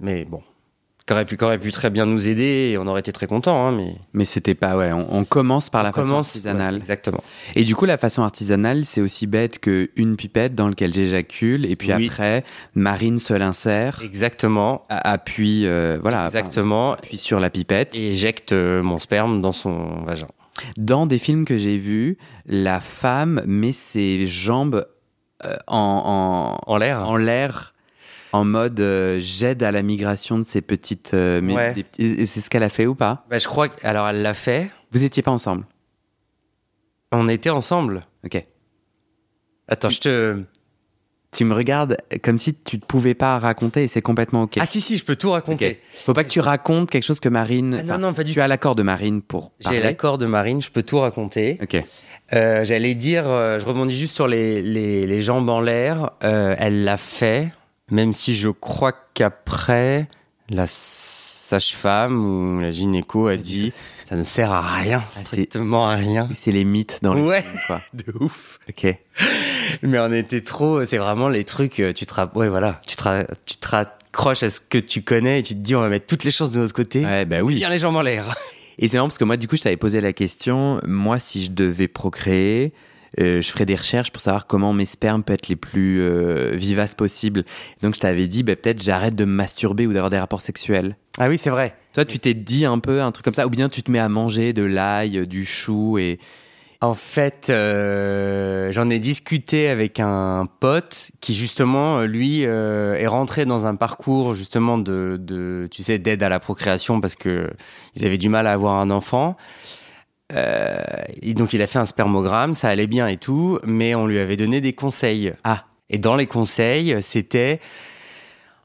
Mais 0.00 0.24
bon, 0.24 0.42
aurait 1.12 1.24
pu, 1.24 1.36
aurait 1.42 1.58
pu 1.58 1.72
très 1.72 1.90
bien 1.90 2.06
nous 2.06 2.28
aider 2.28 2.70
et 2.72 2.78
on 2.78 2.86
aurait 2.86 3.00
été 3.00 3.12
très 3.12 3.26
contents, 3.26 3.66
hein, 3.66 3.72
mais. 3.72 3.94
Mais 4.12 4.24
c'était 4.24 4.54
pas. 4.54 4.76
Ouais, 4.76 4.92
on, 4.92 5.06
on 5.14 5.24
commence 5.24 5.70
par 5.70 5.82
la 5.82 5.90
on 5.90 5.92
façon 5.92 6.16
artisanale. 6.16 6.74
ouais, 6.74 6.78
exactement. 6.78 7.22
Et 7.56 7.64
du 7.64 7.74
coup, 7.74 7.84
la 7.86 7.98
façon 7.98 8.22
artisanale, 8.22 8.84
c'est 8.84 9.00
aussi 9.00 9.26
bête 9.26 9.58
qu'une 9.58 10.16
pipette 10.16 10.54
dans 10.54 10.68
laquelle 10.68 10.94
j'éjacule. 10.94 11.66
Et 11.66 11.76
puis 11.76 11.92
Oui. 11.94 12.06
après, 12.08 12.44
Marine 12.74 13.18
se 13.18 13.32
l'insère, 13.34 14.00
Exactement. 14.04 14.86
appuie, 14.88 15.66
euh, 15.66 15.98
voilà, 16.02 16.26
Exactement. 16.26 16.92
appuie 16.94 17.16
sur 17.18 17.40
la 17.40 17.50
pipette. 17.50 17.94
Et 17.96 18.10
éjecte 18.12 18.52
euh, 18.52 18.82
mon 18.82 18.98
sperme 18.98 19.40
dans 19.42 19.52
son 19.52 20.02
vagin. 20.04 20.28
Dans 20.76 21.06
des 21.06 21.18
films 21.18 21.44
que 21.44 21.56
j'ai 21.56 21.78
vus, 21.78 22.18
la 22.46 22.80
femme 22.80 23.42
met 23.46 23.72
ses 23.72 24.26
jambes 24.26 24.86
euh, 25.46 25.56
en, 25.68 26.58
En 26.66 26.76
l'air 26.76 27.04
en, 27.08 27.12
en 27.12 27.16
l'air, 27.16 27.72
en 28.32 28.44
mode 28.44 28.78
euh, 28.80 29.18
j'aide 29.20 29.62
à 29.62 29.72
la 29.72 29.82
migration 29.82 30.38
de 30.38 30.44
ces 30.44 30.60
petites. 30.60 31.12
euh, 31.14 31.40
mais 31.42 31.54
Ouais. 31.54 31.74
des 31.74 31.84
petits- 31.84 32.02
et 32.22 32.26
c'est 32.26 32.40
ce 32.40 32.48
qu'elle 32.50 32.62
a 32.62 32.68
fait 32.68 32.86
ou 32.86 32.94
pas? 32.94 33.24
Bah, 33.30 33.38
Je 33.38 33.46
crois 33.48 33.68
que. 33.68 33.86
Alors, 33.86 34.08
elle 34.08 34.22
l'a 34.22 34.34
fait. 34.34 34.70
Vous 34.92 35.04
étiez 35.04 35.22
pas 35.22 35.30
ensemble? 35.30 35.64
On 37.12 37.28
était 37.28 37.50
ensemble. 37.50 38.06
Ok. 38.24 38.44
Attends, 39.68 39.88
je 39.90 40.00
te. 40.00 40.42
Tu 41.32 41.44
me 41.44 41.54
regardes 41.54 41.96
comme 42.24 42.38
si 42.38 42.54
tu 42.54 42.76
ne 42.76 42.80
pouvais 42.80 43.14
pas 43.14 43.38
raconter 43.38 43.84
et 43.84 43.88
c'est 43.88 44.02
complètement 44.02 44.42
ok. 44.42 44.56
Ah, 44.58 44.66
si, 44.66 44.80
si, 44.80 44.96
je 44.98 45.04
peux 45.04 45.14
tout 45.14 45.30
raconter. 45.30 45.70
Ok. 45.94 46.00
Faut 46.06 46.12
pas 46.12 46.24
que 46.24 46.28
tu 46.28 46.40
racontes 46.40 46.90
quelque 46.90 47.04
chose 47.04 47.20
que 47.20 47.28
Marine. 47.28 47.76
Ah, 47.78 47.82
non, 47.84 47.98
non, 47.98 48.14
pas 48.14 48.24
du 48.24 48.32
Tu 48.32 48.40
as 48.40 48.48
l'accord 48.48 48.74
de 48.74 48.82
Marine 48.82 49.22
pour 49.22 49.52
J'ai 49.60 49.80
l'accord 49.80 50.18
de 50.18 50.26
Marine, 50.26 50.60
je 50.60 50.70
peux 50.72 50.82
tout 50.82 50.98
raconter. 50.98 51.56
Ok. 51.62 51.80
Euh, 52.32 52.64
J'allais 52.64 52.94
dire, 52.94 53.28
euh, 53.28 53.60
je 53.60 53.64
rebondis 53.64 53.96
juste 53.96 54.14
sur 54.14 54.26
les, 54.26 54.60
les, 54.60 55.06
les 55.06 55.20
jambes 55.20 55.48
en 55.48 55.60
l'air. 55.60 56.10
Elle 56.20 56.82
l'a 56.82 56.96
fait, 56.96 57.52
même 57.90 58.12
si 58.12 58.34
je 58.36 58.48
crois 58.48 58.92
qu'après, 59.14 60.08
la 60.48 60.66
sage-femme 60.66 62.24
ou 62.24 62.60
la 62.60 62.70
gynéco 62.70 63.26
a 63.26 63.36
dit 63.36 63.72
ça 64.08 64.16
ne 64.16 64.24
sert 64.24 64.50
à 64.52 64.60
rien, 64.76 65.02
c'est- 65.10 65.24
strictement 65.26 65.88
à 65.88 65.94
rien. 65.96 66.28
C'est 66.34 66.52
les 66.52 66.64
mythes 66.64 66.98
dans 67.02 67.14
les 67.14 67.22
Ouais. 67.22 67.44
quoi. 67.66 67.80
De 67.94 68.04
ouf. 68.20 68.58
Ok. 68.68 68.86
Mais 69.82 69.98
on 69.98 70.12
était 70.12 70.40
trop. 70.42 70.84
C'est 70.84 70.98
vraiment 70.98 71.28
les 71.28 71.44
trucs. 71.44 71.80
euh, 71.80 71.92
Tu 71.92 72.06
te, 72.06 72.20
ouais, 72.38 72.48
voilà, 72.48 72.80
tu 72.86 72.96
te, 72.96 73.26
tu 73.46 73.56
te 73.56 73.68
raccroches 73.68 74.42
à 74.42 74.50
ce 74.50 74.60
que 74.60 74.78
tu 74.78 75.02
connais 75.02 75.40
et 75.40 75.42
tu 75.42 75.54
te 75.54 75.60
dis 75.60 75.74
on 75.76 75.80
va 75.80 75.88
mettre 75.88 76.06
toutes 76.06 76.24
les 76.24 76.30
chances 76.32 76.50
de 76.52 76.58
notre 76.58 76.74
côté. 76.74 77.04
Ouais, 77.04 77.24
bah 77.24 77.40
oui. 77.42 77.54
Bien 77.56 77.70
les 77.70 77.78
jambes 77.78 77.96
en 77.96 78.02
l'air. 78.02 78.34
Et 78.78 78.88
c'est 78.88 78.96
marrant 78.96 79.08
parce 79.08 79.18
que 79.18 79.24
moi, 79.24 79.36
du 79.36 79.46
coup, 79.46 79.56
je 79.56 79.62
t'avais 79.62 79.76
posé 79.76 80.00
la 80.00 80.12
question. 80.12 80.80
Moi, 80.86 81.18
si 81.18 81.44
je 81.44 81.50
devais 81.50 81.86
procréer, 81.88 82.72
je 83.18 83.42
ferais 83.42 83.66
des 83.66 83.76
recherches 83.76 84.10
pour 84.10 84.22
savoir 84.22 84.46
comment 84.46 84.72
mes 84.72 84.86
spermes 84.86 85.22
peuvent 85.22 85.34
être 85.34 85.48
les 85.48 85.56
plus 85.56 86.00
euh, 86.00 86.52
vivaces 86.54 86.94
possibles. 86.94 87.44
Donc, 87.82 87.94
je 87.94 88.00
t'avais 88.00 88.26
dit, 88.26 88.42
bah, 88.42 88.56
peut-être 88.56 88.82
j'arrête 88.82 89.14
de 89.16 89.24
me 89.24 89.32
masturber 89.32 89.86
ou 89.86 89.92
d'avoir 89.92 90.10
des 90.10 90.18
rapports 90.18 90.42
sexuels. 90.42 90.96
Ah 91.18 91.28
oui, 91.28 91.38
c'est 91.38 91.50
vrai. 91.50 91.74
Toi, 91.92 92.04
tu 92.04 92.18
t'es 92.18 92.34
dit 92.34 92.64
un 92.64 92.78
peu 92.78 93.02
un 93.02 93.12
truc 93.12 93.24
comme 93.24 93.34
ça, 93.34 93.46
ou 93.46 93.50
bien 93.50 93.68
tu 93.68 93.82
te 93.82 93.90
mets 93.90 93.98
à 93.98 94.08
manger 94.08 94.52
de 94.52 94.62
l'ail, 94.62 95.18
euh, 95.18 95.26
du 95.26 95.44
chou 95.44 95.98
et. 95.98 96.18
En 96.82 96.94
fait, 96.94 97.48
euh, 97.50 98.72
j'en 98.72 98.88
ai 98.88 98.98
discuté 99.00 99.68
avec 99.68 100.00
un 100.00 100.48
pote 100.60 101.10
qui 101.20 101.34
justement, 101.34 101.98
euh, 101.98 102.06
lui, 102.06 102.46
euh, 102.46 102.94
est 102.94 103.06
rentré 103.06 103.44
dans 103.44 103.66
un 103.66 103.74
parcours 103.74 104.34
justement 104.34 104.78
de, 104.78 105.18
de 105.20 105.68
tu 105.70 105.82
sais, 105.82 105.98
d'aide 105.98 106.22
à 106.22 106.30
la 106.30 106.40
procréation 106.40 107.02
parce 107.02 107.16
que 107.16 107.50
ils 107.96 108.06
avaient 108.06 108.16
du 108.16 108.30
mal 108.30 108.46
à 108.46 108.52
avoir 108.52 108.76
un 108.76 108.90
enfant. 108.90 109.36
Euh, 110.32 110.59
donc 111.34 111.52
il 111.52 111.62
a 111.62 111.66
fait 111.66 111.78
un 111.78 111.86
spermogramme, 111.86 112.54
ça 112.54 112.68
allait 112.68 112.86
bien 112.86 113.06
et 113.06 113.16
tout, 113.16 113.58
mais 113.64 113.94
on 113.94 114.06
lui 114.06 114.18
avait 114.18 114.36
donné 114.36 114.60
des 114.60 114.72
conseils. 114.72 115.32
Ah. 115.44 115.64
Et 115.88 115.98
dans 115.98 116.16
les 116.16 116.26
conseils, 116.26 116.96
c'était 117.02 117.60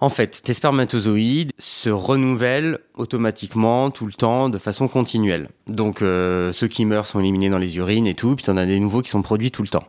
en 0.01 0.09
fait, 0.09 0.41
tes 0.43 0.53
spermatozoïdes 0.53 1.51
se 1.57 1.89
renouvellent 1.89 2.79
automatiquement 2.95 3.89
tout 3.91 4.05
le 4.05 4.13
temps 4.13 4.49
de 4.49 4.57
façon 4.57 4.87
continuelle. 4.87 5.49
Donc 5.67 6.01
euh, 6.01 6.51
ceux 6.51 6.67
qui 6.67 6.85
meurent 6.85 7.07
sont 7.07 7.19
éliminés 7.19 7.49
dans 7.49 7.57
les 7.57 7.77
urines 7.77 8.05
et 8.05 8.13
tout, 8.13 8.35
puis 8.35 8.43
tu 8.43 8.51
en 8.51 8.57
as 8.57 8.65
des 8.65 8.79
nouveaux 8.79 9.01
qui 9.01 9.09
sont 9.09 9.21
produits 9.21 9.51
tout 9.51 9.61
le 9.61 9.69
temps. 9.69 9.87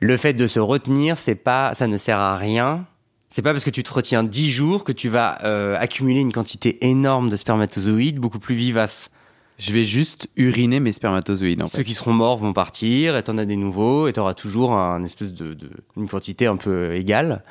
Le 0.00 0.16
fait 0.16 0.34
de 0.34 0.46
se 0.46 0.58
retenir, 0.58 1.16
c'est 1.16 1.36
pas 1.36 1.72
ça 1.74 1.86
ne 1.86 1.96
sert 1.96 2.18
à 2.18 2.36
rien. 2.36 2.86
C'est 3.28 3.42
pas 3.42 3.52
parce 3.52 3.64
que 3.64 3.70
tu 3.70 3.82
te 3.82 3.92
retiens 3.92 4.24
10 4.24 4.50
jours 4.50 4.84
que 4.84 4.92
tu 4.92 5.08
vas 5.08 5.38
euh, 5.44 5.78
accumuler 5.78 6.20
une 6.20 6.32
quantité 6.32 6.84
énorme 6.86 7.30
de 7.30 7.36
spermatozoïdes 7.36 8.18
beaucoup 8.18 8.40
plus 8.40 8.56
vivaces. 8.56 9.10
Je 9.58 9.72
vais 9.72 9.84
juste 9.84 10.28
uriner 10.36 10.80
mes 10.80 10.92
spermatozoïdes. 10.92 11.62
En 11.62 11.66
Ceux 11.66 11.82
qui 11.82 11.94
seront 11.94 12.12
morts 12.12 12.38
vont 12.38 12.52
partir, 12.52 13.16
et 13.16 13.22
t'en 13.22 13.38
as 13.38 13.44
des 13.44 13.56
nouveaux, 13.56 14.08
et 14.08 14.12
t'auras 14.12 14.34
toujours 14.34 14.72
un 14.72 15.04
espèce 15.04 15.32
de, 15.32 15.54
de, 15.54 15.70
une 15.96 16.08
quantité 16.08 16.46
un 16.46 16.56
peu 16.56 16.92
égale. 16.94 17.44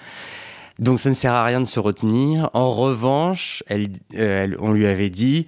Donc 0.80 1.00
ça 1.00 1.10
ne 1.10 1.16
sert 1.16 1.34
à 1.34 1.46
rien 1.46 1.62
de 1.62 1.66
se 1.66 1.80
retenir. 1.80 2.50
En 2.54 2.72
revanche, 2.72 3.64
elle, 3.68 3.90
euh, 4.16 4.44
elle, 4.44 4.58
on 4.60 4.72
lui 4.72 4.88
avait 4.88 5.10
dit, 5.10 5.46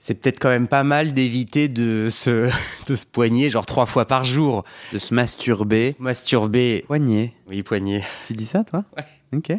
c'est 0.00 0.14
peut-être 0.14 0.40
quand 0.40 0.48
même 0.48 0.66
pas 0.66 0.82
mal 0.82 1.12
d'éviter 1.12 1.68
de 1.68 2.08
se, 2.10 2.50
de 2.86 2.96
se 2.96 3.06
poigner 3.06 3.48
genre 3.48 3.66
trois 3.66 3.86
fois 3.86 4.06
par 4.06 4.24
jour. 4.24 4.64
De 4.92 4.98
se 4.98 5.14
masturber. 5.14 5.94
Masturber. 5.98 6.84
Poigner. 6.86 7.32
Oui, 7.48 7.62
poigner. 7.62 8.02
Tu 8.26 8.32
dis 8.32 8.46
ça, 8.46 8.64
toi? 8.64 8.84
Ouais. 8.96 9.38
Ok. 9.38 9.52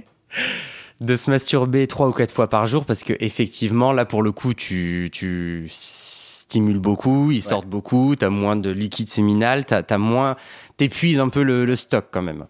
De 1.02 1.16
se 1.16 1.30
masturber 1.32 1.88
trois 1.88 2.08
ou 2.08 2.12
quatre 2.12 2.32
fois 2.32 2.48
par 2.48 2.68
jour 2.68 2.86
parce 2.86 3.04
que 3.04 3.14
effectivement, 3.20 3.92
là 3.92 4.06
pour 4.06 4.22
le 4.22 4.32
coup, 4.32 4.54
tu, 4.54 5.10
tu 5.12 5.68
stimules 5.68 6.80
beaucoup, 6.80 7.32
ils 7.32 7.38
ouais. 7.38 7.42
sortent 7.42 7.68
beaucoup, 7.68 8.16
t'as 8.16 8.30
moins 8.30 8.56
de 8.56 8.70
liquide 8.70 9.10
séminal, 9.10 9.66
t'as 9.66 9.82
as 9.90 9.98
moins, 9.98 10.36
t'épuises 10.78 11.20
un 11.20 11.30
peu 11.30 11.42
le, 11.42 11.66
le 11.66 11.76
stock 11.76 12.06
quand 12.12 12.22
même. 12.22 12.46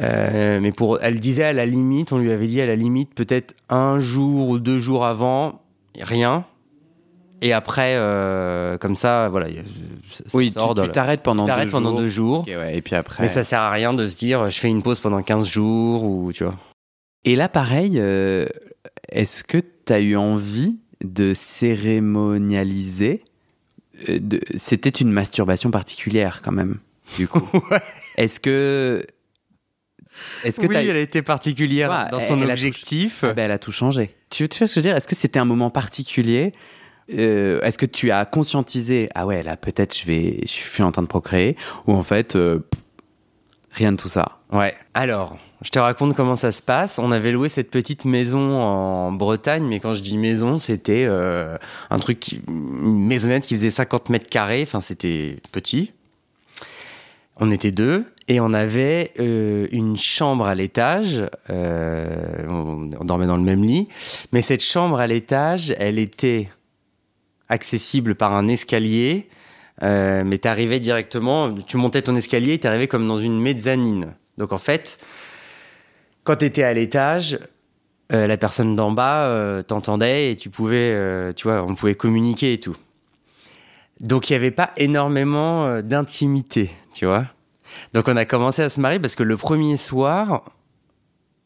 Euh, 0.00 0.60
mais 0.60 0.72
pour, 0.72 0.98
elle 1.02 1.20
disait 1.20 1.44
à 1.44 1.52
la 1.52 1.66
limite, 1.66 2.12
on 2.12 2.18
lui 2.18 2.32
avait 2.32 2.46
dit 2.46 2.60
à 2.60 2.66
la 2.66 2.76
limite 2.76 3.14
peut-être 3.14 3.54
un 3.68 3.98
jour 3.98 4.48
ou 4.48 4.58
deux 4.58 4.78
jours 4.78 5.04
avant, 5.04 5.60
rien. 6.00 6.46
Et 7.42 7.52
après, 7.52 7.94
euh, 7.96 8.76
comme 8.78 8.96
ça, 8.96 9.28
voilà. 9.28 9.48
Ça 10.12 10.24
oui, 10.34 10.52
tu 10.52 10.88
t'arrêtes 10.92 11.22
pendant, 11.22 11.46
tu 11.46 11.64
deux 11.64 11.70
pendant 11.70 11.90
jours. 11.90 11.98
deux 12.00 12.08
jours. 12.08 12.40
Okay, 12.40 12.56
ouais, 12.56 12.76
et 12.76 12.82
puis 12.82 12.94
après. 12.96 13.22
Mais 13.22 13.28
ça 13.28 13.44
sert 13.44 13.60
à 13.60 13.70
rien 13.70 13.94
de 13.94 14.06
se 14.06 14.16
dire, 14.16 14.48
je 14.48 14.58
fais 14.58 14.68
une 14.68 14.82
pause 14.82 15.00
pendant 15.00 15.22
15 15.22 15.46
jours 15.46 16.04
ou 16.04 16.32
tu 16.32 16.44
vois. 16.44 16.54
Et 17.24 17.36
là, 17.36 17.48
pareil, 17.48 17.94
euh, 17.96 18.46
est-ce 19.10 19.44
que 19.44 19.58
tu 19.58 19.92
as 19.92 20.00
eu 20.00 20.16
envie 20.16 20.80
de 21.04 21.34
cérémonialiser 21.34 23.24
de... 24.08 24.40
C'était 24.56 24.88
une 24.90 25.12
masturbation 25.12 25.70
particulière 25.70 26.40
quand 26.42 26.52
même, 26.52 26.78
du 27.18 27.28
coup. 27.28 27.46
ouais. 27.70 27.82
Est-ce 28.16 28.40
que 28.40 29.04
est-ce 30.44 30.60
que 30.60 30.66
oui, 30.66 30.74
elle 30.76 30.96
a 30.96 31.00
été 31.00 31.22
particulière 31.22 31.90
ouais, 31.90 32.10
dans 32.10 32.20
son 32.20 32.40
elle 32.42 32.50
objectif 32.50 33.24
a 33.24 33.28
tout... 33.28 33.34
ben, 33.34 33.44
Elle 33.44 33.50
a 33.52 33.58
tout 33.58 33.72
changé. 33.72 34.14
Tu, 34.28 34.48
tu 34.48 34.58
vois 34.58 34.66
ce 34.66 34.74
que 34.74 34.80
je 34.80 34.86
veux 34.86 34.90
dire? 34.90 34.96
Est-ce 34.96 35.08
que 35.08 35.14
c'était 35.14 35.38
un 35.38 35.44
moment 35.44 35.70
particulier? 35.70 36.52
Euh, 37.14 37.60
Est-ce 37.62 37.78
que 37.78 37.86
tu 37.86 38.10
as 38.10 38.24
conscientisé 38.24 39.08
Ah 39.14 39.26
ouais, 39.26 39.42
là 39.42 39.56
peut-être 39.56 39.98
je 39.98 40.06
vais, 40.06 40.40
je 40.42 40.48
suis 40.48 40.82
en 40.82 40.92
train 40.92 41.02
de 41.02 41.08
procréer, 41.08 41.56
ou 41.86 41.92
en 41.92 42.02
fait 42.02 42.36
euh, 42.36 42.58
pff, 42.58 42.84
rien 43.72 43.92
de 43.92 43.96
tout 43.96 44.08
ça. 44.08 44.38
Ouais. 44.52 44.74
Alors, 44.94 45.38
je 45.62 45.70
te 45.70 45.78
raconte 45.78 46.14
comment 46.14 46.36
ça 46.36 46.52
se 46.52 46.62
passe. 46.62 46.98
On 46.98 47.12
avait 47.12 47.32
loué 47.32 47.48
cette 47.48 47.70
petite 47.70 48.04
maison 48.04 48.60
en 48.60 49.12
Bretagne, 49.12 49.64
mais 49.64 49.80
quand 49.80 49.94
je 49.94 50.02
dis 50.02 50.18
maison, 50.18 50.58
c'était 50.58 51.04
euh, 51.06 51.56
un 51.90 51.98
truc, 51.98 52.40
une 52.48 53.06
maisonnette 53.06 53.44
qui 53.44 53.54
faisait 53.54 53.70
50 53.70 54.08
mètres 54.08 54.28
carrés. 54.28 54.62
Enfin, 54.62 54.80
c'était 54.80 55.36
petit. 55.52 55.92
On 57.36 57.50
était 57.50 57.70
deux 57.70 58.04
et 58.28 58.38
on 58.38 58.52
avait 58.52 59.12
euh, 59.18 59.66
une 59.72 59.96
chambre 59.96 60.46
à 60.46 60.54
l'étage. 60.54 61.24
Euh, 61.48 62.46
on, 62.48 63.04
dormait 63.04 63.26
dans 63.26 63.38
le 63.38 63.42
même 63.42 63.64
lit, 63.64 63.88
mais 64.32 64.42
cette 64.42 64.62
chambre 64.62 65.00
à 65.00 65.06
l'étage, 65.06 65.74
elle 65.78 65.98
était 65.98 66.50
accessible 67.48 68.14
par 68.14 68.34
un 68.34 68.46
escalier. 68.46 69.28
Euh, 69.82 70.24
mais 70.24 70.38
t'arrivais 70.38 70.80
directement, 70.80 71.54
tu 71.54 71.76
montais 71.76 72.02
ton 72.02 72.14
escalier, 72.14 72.58
t'arrivais 72.58 72.88
comme 72.88 73.06
dans 73.06 73.18
une 73.18 73.40
mezzanine. 73.40 74.14
Donc 74.36 74.52
en 74.52 74.58
fait, 74.58 74.98
quand 76.24 76.36
t'étais 76.36 76.62
à 76.62 76.74
l'étage, 76.74 77.38
euh, 78.12 78.26
la 78.26 78.36
personne 78.36 78.76
d'en 78.76 78.90
bas 78.90 79.24
euh, 79.24 79.62
t'entendait 79.62 80.32
et 80.32 80.36
tu 80.36 80.50
pouvais, 80.50 81.32
tu 81.34 81.48
vois, 81.48 81.62
on 81.62 81.74
pouvait 81.74 81.94
communiquer 81.94 82.52
et 82.52 82.60
tout. 82.60 82.76
Donc 84.00 84.28
il 84.28 84.32
n'y 84.34 84.36
avait 84.36 84.50
pas 84.50 84.70
énormément 84.76 85.80
d'intimité, 85.82 86.70
tu 86.92 87.06
vois. 87.06 87.26
Donc 87.94 88.08
on 88.08 88.16
a 88.16 88.24
commencé 88.24 88.62
à 88.62 88.68
se 88.68 88.80
marier 88.80 88.98
parce 88.98 89.14
que 89.14 89.22
le 89.22 89.36
premier 89.36 89.76
soir, 89.76 90.42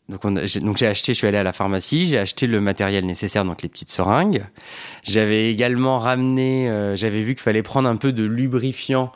donc, 0.09 0.25
on 0.25 0.37
a, 0.37 0.43
donc 0.61 0.77
j'ai 0.77 0.87
acheté, 0.87 1.15
je 1.15 1.19
suis 1.19 1.27
allé 1.27 1.39
à 1.39 1.43
la 1.43 1.53
pharmacie, 1.53 2.07
j'ai 2.07 2.19
acheté 2.19 2.47
le 2.47 2.61
matériel 2.61 3.07
nécessaire, 3.07 3.45
donc 3.45 3.63
les 3.63 3.69
petites 3.69 3.91
seringues. 3.91 4.45
J'avais 5.03 5.51
également 5.51 5.99
ramené, 5.99 6.69
euh, 6.69 6.95
j'avais 6.95 7.23
vu 7.23 7.35
qu'il 7.35 7.43
fallait 7.43 7.63
prendre 7.63 7.89
un 7.89 7.97
peu 7.97 8.13
de 8.13 8.25
lubrifiant. 8.25 9.13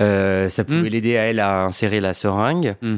Euh, 0.00 0.48
ça 0.48 0.64
pouvait 0.64 0.80
mmh. 0.80 0.92
l'aider 0.92 1.16
à 1.18 1.22
elle 1.24 1.40
à 1.40 1.64
insérer 1.64 2.00
la 2.00 2.14
seringue. 2.14 2.76
Mmh. 2.80 2.96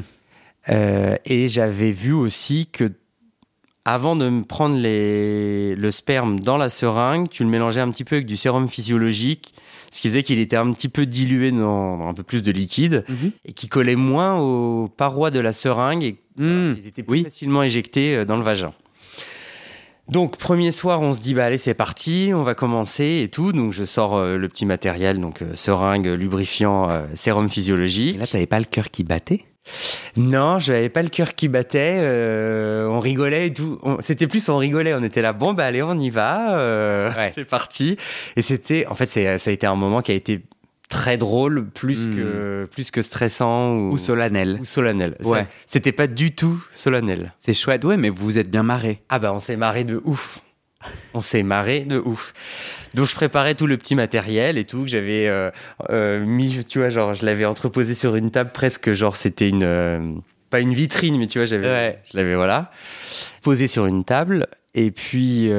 et 1.25 1.47
j'avais 1.47 1.91
vu 1.91 2.13
aussi 2.13 2.67
que 2.67 2.91
avant 3.87 4.17
de 4.17 4.27
me 4.27 4.43
prendre 4.43 4.75
les, 4.75 5.73
le 5.75 5.91
sperme 5.91 6.41
dans 6.41 6.57
la 6.57 6.67
seringue, 6.67 7.29
tu 7.29 7.43
le 7.43 7.49
mélangeais 7.49 7.79
un 7.79 7.89
petit 7.89 8.03
peu 8.03 8.17
avec 8.17 8.25
du 8.25 8.35
sérum 8.35 8.67
physiologique, 8.67 9.53
ce 9.91 10.01
qui 10.01 10.09
faisait 10.09 10.23
qu'il 10.23 10.39
était 10.39 10.57
un 10.57 10.71
petit 10.73 10.89
peu 10.89 11.05
dilué 11.05 11.51
dans, 11.51 11.97
dans 11.97 12.07
un 12.07 12.13
peu 12.13 12.23
plus 12.23 12.41
de 12.41 12.51
liquide 12.51 13.03
mm 13.07 13.13
-hmm. 13.13 13.31
et 13.45 13.53
qui 13.53 13.67
collait 13.67 13.95
moins 13.95 14.35
aux 14.37 14.87
parois 14.87 15.31
de 15.31 15.39
la 15.39 15.53
seringue 15.53 16.03
et 16.03 16.15
mm. 16.37 16.75
ils 16.77 16.87
étaient 16.87 17.03
plus 17.03 17.19
oui. 17.19 17.23
facilement 17.23 17.63
éjectés 17.63 18.25
dans 18.25 18.37
le 18.37 18.43
vagin. 18.43 18.73
Donc 20.09 20.37
premier 20.37 20.71
soir, 20.71 21.01
on 21.01 21.13
se 21.13 21.19
dit 21.19 21.33
bah 21.33 21.45
allez 21.45 21.57
c'est 21.57 21.73
parti, 21.73 22.31
on 22.33 22.43
va 22.43 22.55
commencer 22.55 23.21
et 23.23 23.27
tout. 23.27 23.51
Donc 23.51 23.73
je 23.73 23.83
sors 23.83 24.15
euh, 24.15 24.37
le 24.37 24.47
petit 24.47 24.65
matériel, 24.65 25.19
donc 25.19 25.41
euh, 25.41 25.55
seringue, 25.55 26.07
lubrifiant, 26.07 26.89
euh, 26.89 27.05
sérum 27.13 27.49
physiologique. 27.49 28.15
Et 28.15 28.19
là 28.19 28.27
t'avais 28.27 28.45
pas 28.45 28.59
le 28.59 28.65
cœur 28.65 28.89
qui 28.89 29.03
battait? 29.03 29.43
Non, 30.17 30.59
je 30.59 30.73
n'avais 30.73 30.89
pas 30.89 31.03
le 31.03 31.09
cœur 31.09 31.35
qui 31.35 31.47
battait. 31.47 31.97
Euh, 31.99 32.87
on 32.87 32.99
rigolait 32.99 33.47
et 33.47 33.53
tout. 33.53 33.79
C'était 33.99 34.27
plus 34.27 34.47
on 34.49 34.57
rigolait. 34.57 34.93
On 34.93 35.03
était 35.03 35.21
là, 35.21 35.33
bon 35.33 35.53
bah 35.53 35.65
allez, 35.65 35.83
on 35.83 35.97
y 35.97 36.09
va. 36.09 36.57
Euh, 36.57 37.13
ouais. 37.13 37.31
C'est 37.33 37.45
parti. 37.45 37.97
Et 38.35 38.41
c'était, 38.41 38.85
en 38.87 38.93
fait, 38.93 39.05
ça 39.05 39.49
a 39.49 39.53
été 39.53 39.67
un 39.67 39.75
moment 39.75 40.01
qui 40.01 40.11
a 40.11 40.15
été 40.15 40.43
très 40.89 41.17
drôle, 41.17 41.67
plus 41.69 42.07
mmh. 42.07 42.15
que 42.15 42.69
plus 42.71 42.91
que 42.91 43.01
stressant 43.01 43.73
ou, 43.73 43.91
ou 43.91 43.97
solennel. 43.97 44.57
Ou 44.61 44.65
solennel. 44.65 45.15
Ouais. 45.25 45.45
C'était 45.65 45.91
pas 45.91 46.07
du 46.07 46.33
tout 46.33 46.63
solennel. 46.73 47.33
C'est 47.37 47.53
chouette, 47.53 47.83
ouais, 47.83 47.97
mais 47.97 48.09
vous 48.09 48.23
vous 48.23 48.37
êtes 48.37 48.49
bien 48.49 48.63
marré. 48.63 49.01
Ah 49.09 49.19
bah 49.19 49.33
on 49.33 49.39
s'est 49.39 49.57
marré 49.57 49.83
de 49.83 50.01
ouf. 50.05 50.39
On 51.13 51.19
s'est 51.19 51.43
marré 51.43 51.81
de 51.81 51.97
ouf. 51.97 52.33
Donc 52.93 53.07
je 53.07 53.15
préparais 53.15 53.55
tout 53.55 53.67
le 53.67 53.77
petit 53.77 53.95
matériel 53.95 54.57
et 54.57 54.65
tout 54.65 54.83
que 54.83 54.87
j'avais 54.87 55.27
euh, 55.27 55.51
euh, 55.89 56.25
mis, 56.25 56.63
tu 56.65 56.79
vois, 56.79 56.89
genre 56.89 57.13
je 57.13 57.25
l'avais 57.25 57.45
entreposé 57.45 57.95
sur 57.95 58.15
une 58.15 58.31
table 58.31 58.51
presque, 58.53 58.91
genre 58.93 59.15
c'était 59.15 59.49
une 59.49 59.63
euh, 59.63 60.13
pas 60.49 60.61
une 60.61 60.73
vitrine, 60.73 61.17
mais 61.17 61.27
tu 61.27 61.39
vois, 61.39 61.45
j'avais, 61.45 61.67
ouais. 61.67 62.01
je 62.11 62.17
l'avais 62.17 62.35
voilà 62.35 62.71
posé 63.41 63.67
sur 63.67 63.85
une 63.85 64.03
table 64.03 64.47
et 64.73 64.91
puis 64.91 65.47
vient 65.47 65.53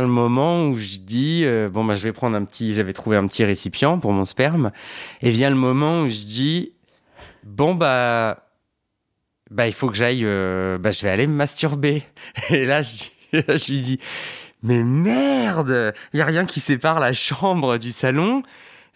le 0.00 0.06
moment 0.06 0.68
où 0.68 0.78
je 0.78 0.98
dis 0.98 1.46
bon 1.70 1.84
bah 1.84 1.94
je 1.94 2.02
vais 2.02 2.12
prendre 2.12 2.36
un 2.36 2.44
petit, 2.44 2.74
j'avais 2.74 2.92
trouvé 2.92 3.16
un 3.16 3.26
petit 3.26 3.44
récipient 3.44 3.98
pour 3.98 4.12
mon 4.12 4.24
sperme 4.24 4.72
et 5.22 5.30
vient 5.30 5.50
le 5.50 5.56
moment 5.56 6.02
où 6.02 6.08
je 6.08 6.24
dis 6.24 6.72
bon 7.44 7.74
bah 7.74 8.43
bah 9.54 9.68
il 9.68 9.72
faut 9.72 9.88
que 9.88 9.96
j'aille, 9.96 10.24
euh, 10.24 10.78
bah 10.78 10.90
je 10.90 11.00
vais 11.02 11.10
aller 11.10 11.26
me 11.28 11.34
masturber. 11.34 12.02
Et 12.50 12.66
là 12.66 12.82
je, 12.82 13.04
là, 13.32 13.56
je 13.56 13.72
lui 13.72 13.80
dis, 13.80 14.00
mais 14.62 14.82
merde, 14.82 15.94
il 16.12 16.18
y 16.18 16.22
a 16.22 16.24
rien 16.24 16.44
qui 16.44 16.60
sépare 16.60 16.98
la 16.98 17.12
chambre 17.12 17.78
du 17.78 17.92
salon. 17.92 18.42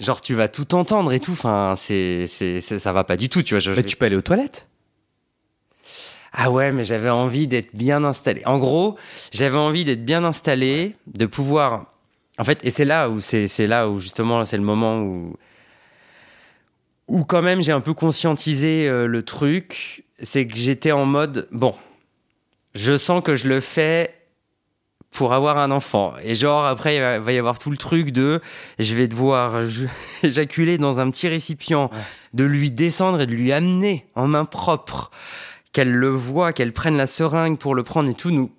Genre 0.01 0.21
tu 0.21 0.35
vas 0.35 0.49
tout 0.49 0.75
entendre 0.75 1.13
et 1.13 1.21
tout. 1.21 1.33
Enfin 1.33 1.75
c'est 1.77 2.27
c'est 2.27 2.61
ça 2.61 2.93
va 2.93 3.05
pas 3.05 3.17
du 3.17 3.29
tout, 3.29 3.43
tu 3.43 3.55
vois. 3.55 3.61
Je, 3.61 3.71
mais 3.71 3.83
tu 3.85 3.97
peux 3.97 4.07
aller 4.07 4.17
aux 4.17 4.23
toilettes. 4.23 4.69
Ah 6.33 6.51
ouais, 6.51 6.73
mais 6.73 6.85
j'avais 6.85 7.09
envie 7.09 7.47
d'être 7.47 7.75
bien 7.75 8.05
installé. 8.05 8.43
En 8.45 8.59
gros, 8.59 8.97
j'avais 9.33 9.57
envie 9.57 9.85
d'être 9.85 10.05
bien 10.05 10.25
installé, 10.25 10.95
de 11.07 11.27
pouvoir. 11.27 11.87
En 12.39 12.45
fait, 12.45 12.65
et 12.65 12.71
c'est 12.71 12.85
là 12.85 13.09
où 13.09 13.21
c'est 13.21 13.49
c'est 13.49 13.67
là 13.67 13.89
où 13.89 13.99
justement 14.01 14.45
c'est 14.45 14.57
le 14.57 14.63
moment 14.63 15.01
où 15.01 15.37
où 17.09 17.25
quand 17.25 17.43
même 17.43 17.61
j'ai 17.61 17.73
un 17.73 17.81
peu 17.81 17.95
conscientisé 17.95 18.89
euh, 18.89 19.07
le 19.07 19.23
truc 19.23 20.05
c'est 20.23 20.47
que 20.47 20.57
j'étais 20.57 20.93
en 20.93 21.05
mode 21.05 21.49
bon, 21.53 21.75
je 22.75 22.97
sens 22.97 23.23
que 23.23 23.35
je 23.35 23.49
le 23.49 23.61
fais 23.61 24.15
pour 25.11 25.33
avoir 25.33 25.59
un 25.59 25.71
enfant. 25.71 26.15
Et 26.23 26.35
genre, 26.35 26.65
après, 26.65 26.97
il 26.97 27.21
va 27.23 27.33
y 27.33 27.39
avoir 27.39 27.59
tout 27.59 27.71
le 27.71 27.77
truc 27.77 28.11
de 28.11 28.41
je 28.79 28.95
vais 28.95 29.09
devoir 29.09 29.63
éjaculer 30.23 30.79
dans 30.79 31.01
un 31.01 31.11
petit 31.11 31.29
récipient, 31.29 31.91
ouais. 31.93 31.99
de 32.35 32.45
lui 32.45 32.71
descendre 32.71 33.21
et 33.21 33.27
de 33.27 33.33
lui 33.33 33.53
amener 33.53 34.07
en 34.15 34.27
main 34.27 34.45
propre, 34.45 35.11
qu'elle 35.73 35.93
le 35.93 36.09
voit, 36.09 36.53
qu'elle 36.53 36.73
prenne 36.73 36.97
la 36.97 37.07
seringue 37.07 37.59
pour 37.59 37.75
le 37.75 37.83
prendre 37.83 38.11
et 38.11 38.15
tout. 38.15 38.31
Nous, 38.31 38.51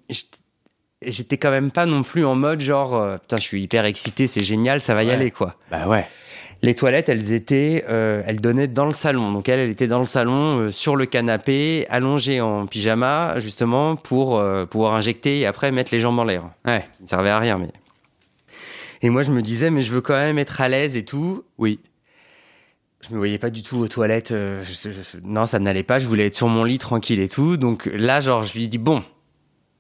j'étais 1.05 1.37
quand 1.37 1.51
même 1.51 1.71
pas 1.71 1.85
non 1.85 2.03
plus 2.03 2.25
en 2.25 2.35
mode 2.35 2.61
genre, 2.61 2.95
euh, 2.95 3.17
putain, 3.17 3.37
je 3.37 3.43
suis 3.43 3.61
hyper 3.61 3.85
excité, 3.85 4.27
c'est 4.27 4.43
génial, 4.43 4.81
ça 4.81 4.95
va 4.95 5.03
y 5.03 5.11
aller, 5.11 5.31
quoi. 5.31 5.55
Bah 5.71 5.87
ouais. 5.87 6.07
Les 6.61 6.75
toilettes, 6.75 7.07
elles 7.07 7.31
étaient, 7.31 7.85
euh, 7.87 8.21
elles 8.25 8.41
donnaient 8.41 8.67
dans 8.67 8.85
le 8.85 8.93
salon. 8.93 9.31
Donc 9.31 9.47
elle, 9.47 9.59
elle 9.59 9.69
était 9.69 9.87
dans 9.87 9.99
le 9.99 10.05
salon, 10.05 10.57
euh, 10.59 10.71
sur 10.71 10.97
le 10.97 11.05
canapé, 11.05 11.85
allongée 11.89 12.41
en 12.41 12.65
pyjama, 12.67 13.39
justement 13.39 13.95
pour 13.95 14.37
euh, 14.37 14.65
pouvoir 14.65 14.93
injecter 14.95 15.39
et 15.39 15.45
après 15.45 15.71
mettre 15.71 15.91
les 15.93 15.99
jambes 16.01 16.19
en 16.19 16.25
l'air. 16.25 16.49
Ouais. 16.65 16.81
Ça 16.81 16.87
ne 17.01 17.07
servait 17.07 17.29
à 17.29 17.39
rien, 17.39 17.57
mais. 17.57 17.69
Et 19.01 19.09
moi, 19.09 19.23
je 19.23 19.31
me 19.31 19.41
disais, 19.41 19.69
mais 19.71 19.81
je 19.81 19.91
veux 19.91 20.01
quand 20.01 20.19
même 20.19 20.37
être 20.37 20.59
à 20.59 20.67
l'aise 20.67 20.97
et 20.97 21.05
tout. 21.05 21.45
Oui. 21.57 21.79
Je 23.07 23.13
me 23.13 23.17
voyais 23.17 23.37
pas 23.37 23.49
du 23.49 23.63
tout 23.63 23.77
aux 23.77 23.87
toilettes. 23.87 24.31
je- 24.33 24.61
je- 24.91 25.17
non, 25.23 25.45
ça 25.45 25.59
n'allait 25.59 25.83
pas. 25.83 25.99
Je 25.99 26.07
voulais 26.07 26.25
être 26.25 26.35
sur 26.35 26.49
mon 26.49 26.65
lit 26.65 26.77
tranquille 26.79 27.21
et 27.21 27.29
tout. 27.29 27.55
Donc 27.55 27.89
là, 27.93 28.19
genre, 28.19 28.43
je 28.43 28.53
lui 28.55 28.67
dis 28.67 28.77
bon, 28.77 29.01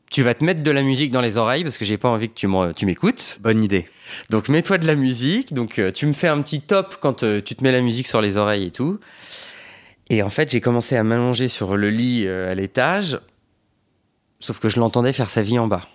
tu 0.09 0.23
vas 0.23 0.33
te 0.33 0.43
mettre 0.43 0.63
de 0.63 0.71
la 0.71 0.81
musique 0.81 1.11
dans 1.11 1.21
les 1.21 1.37
oreilles 1.37 1.63
parce 1.63 1.77
que 1.77 1.85
j'ai 1.85 1.97
pas 1.97 2.09
envie 2.09 2.29
que 2.29 2.73
tu 2.73 2.85
m'écoutes. 2.85 3.37
Bonne 3.41 3.63
idée. 3.63 3.87
Donc 4.29 4.49
mets-toi 4.49 4.77
de 4.79 4.87
la 4.87 4.95
musique. 4.95 5.53
Donc 5.53 5.77
euh, 5.77 5.91
tu 5.91 6.05
me 6.07 6.13
fais 6.13 6.27
un 6.27 6.41
petit 6.41 6.61
top 6.61 6.97
quand 6.99 7.23
euh, 7.23 7.41
tu 7.41 7.55
te 7.55 7.63
mets 7.63 7.71
la 7.71 7.81
musique 7.81 8.07
sur 8.07 8.21
les 8.21 8.37
oreilles 8.37 8.65
et 8.65 8.71
tout. 8.71 8.99
Et 10.09 10.23
en 10.23 10.29
fait, 10.29 10.49
j'ai 10.49 10.61
commencé 10.61 10.95
à 10.95 11.03
m'allonger 11.03 11.47
sur 11.47 11.77
le 11.77 11.91
lit 11.91 12.23
euh, 12.25 12.51
à 12.51 12.55
l'étage. 12.55 13.19
Sauf 14.39 14.59
que 14.59 14.69
je 14.69 14.79
l'entendais 14.79 15.13
faire 15.13 15.29
sa 15.29 15.43
vie 15.43 15.59
en 15.59 15.67
bas. 15.67 15.87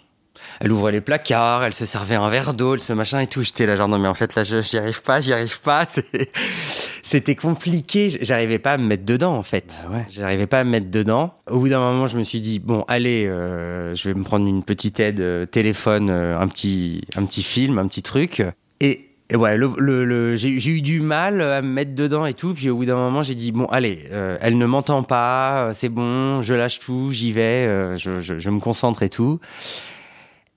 Elle 0.61 0.72
ouvrait 0.72 0.92
les 0.92 1.00
placards, 1.00 1.64
elle 1.64 1.74
se 1.74 1.87
servait 1.87 2.14
un 2.14 2.28
verre 2.28 2.54
d'eau, 2.54 2.78
ce 2.78 2.92
machin 2.92 3.20
et 3.20 3.26
tout. 3.26 3.42
J'étais 3.42 3.66
là, 3.66 3.76
genre, 3.76 3.88
non, 3.88 3.98
mais 3.98 4.09
en 4.09 4.14
fait, 4.14 4.35
là, 4.35 4.44
je- 4.44 4.62
j'y 4.62 4.78
arrive 4.78 5.02
pas, 5.02 5.20
j'y 5.20 5.33
arrive 5.33 5.61
pas. 5.61 5.87
C'était 7.02 7.35
compliqué. 7.35 8.09
J'arrivais 8.20 8.59
pas 8.59 8.72
à 8.72 8.76
me 8.78 8.87
mettre 8.87 9.04
dedans, 9.04 9.35
en 9.37 9.42
fait. 9.42 9.85
Bah 9.88 9.96
ouais. 9.96 10.07
J'arrivais 10.09 10.46
pas 10.46 10.61
à 10.61 10.64
me 10.64 10.70
mettre 10.70 10.90
dedans. 10.90 11.35
Au 11.50 11.59
bout 11.59 11.68
d'un 11.68 11.78
moment, 11.80 12.07
je 12.07 12.16
me 12.18 12.22
suis 12.22 12.40
dit, 12.40 12.59
bon, 12.59 12.85
allez, 12.88 13.26
euh, 13.26 13.94
je 13.94 14.09
vais 14.09 14.14
me 14.14 14.24
prendre 14.24 14.46
une 14.46 14.62
petite 14.62 15.00
aide 15.00 15.20
euh, 15.20 15.46
téléphone, 15.46 16.09
euh, 16.11 16.38
un, 16.38 16.48
petit, 16.48 17.02
un 17.16 17.24
petit 17.24 17.42
film, 17.42 17.78
un 17.78 17.87
petit 17.87 18.02
truc. 18.02 18.42
Et, 18.80 19.11
et 19.30 19.37
ouais, 19.37 19.57
le, 19.57 19.70
le- 19.78 20.04
le- 20.04 20.35
j'ai 20.35 20.50
eu 20.70 20.80
du 20.83 21.00
mal 21.00 21.40
à 21.42 21.61
me 21.62 21.68
mettre 21.68 21.94
dedans 21.94 22.26
et 22.26 22.35
tout. 22.35 22.54
Puis 22.54 22.70
au 22.70 22.76
bout 22.76 22.85
d'un 22.87 22.96
moment, 22.96 23.22
j'ai 23.22 23.35
dit, 23.35 23.52
bon, 23.52 23.66
allez, 23.66 24.07
euh, 24.12 24.38
elle 24.40 24.57
ne 24.59 24.66
m'entend 24.66 25.02
pas, 25.02 25.70
c'est 25.74 25.88
bon, 25.88 26.42
je 26.42 26.54
lâche 26.54 26.78
tout, 26.80 27.11
j'y 27.12 27.33
vais, 27.33 27.66
euh, 27.66 27.96
je, 27.98 28.20
je- 28.20 28.38
je 28.38 28.50
me 28.50 28.61
concentre 28.61 29.02
et 29.02 29.09
tout. 29.11 29.40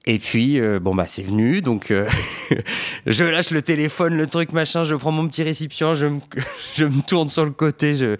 Et 0.09 0.19
puis, 0.19 0.57
euh, 0.57 0.79
bon, 0.79 0.95
bah, 0.95 1.03
c'est 1.05 1.21
venu. 1.21 1.61
Donc, 1.61 1.91
euh, 1.91 2.07
je 3.05 3.25
lâche 3.25 3.51
le 3.51 3.61
téléphone, 3.61 4.15
le 4.15 4.25
truc, 4.25 4.53
machin, 4.53 4.85
je 4.85 4.95
prends 4.95 5.11
mon 5.11 5.27
petit 5.27 5.43
récipient, 5.43 5.95
je 5.95 6.07
me, 6.07 6.21
je 6.75 6.85
me 6.85 7.01
tourne 7.01 7.27
sur 7.27 7.43
le 7.43 7.51
côté, 7.51 7.93
je, 7.95 8.15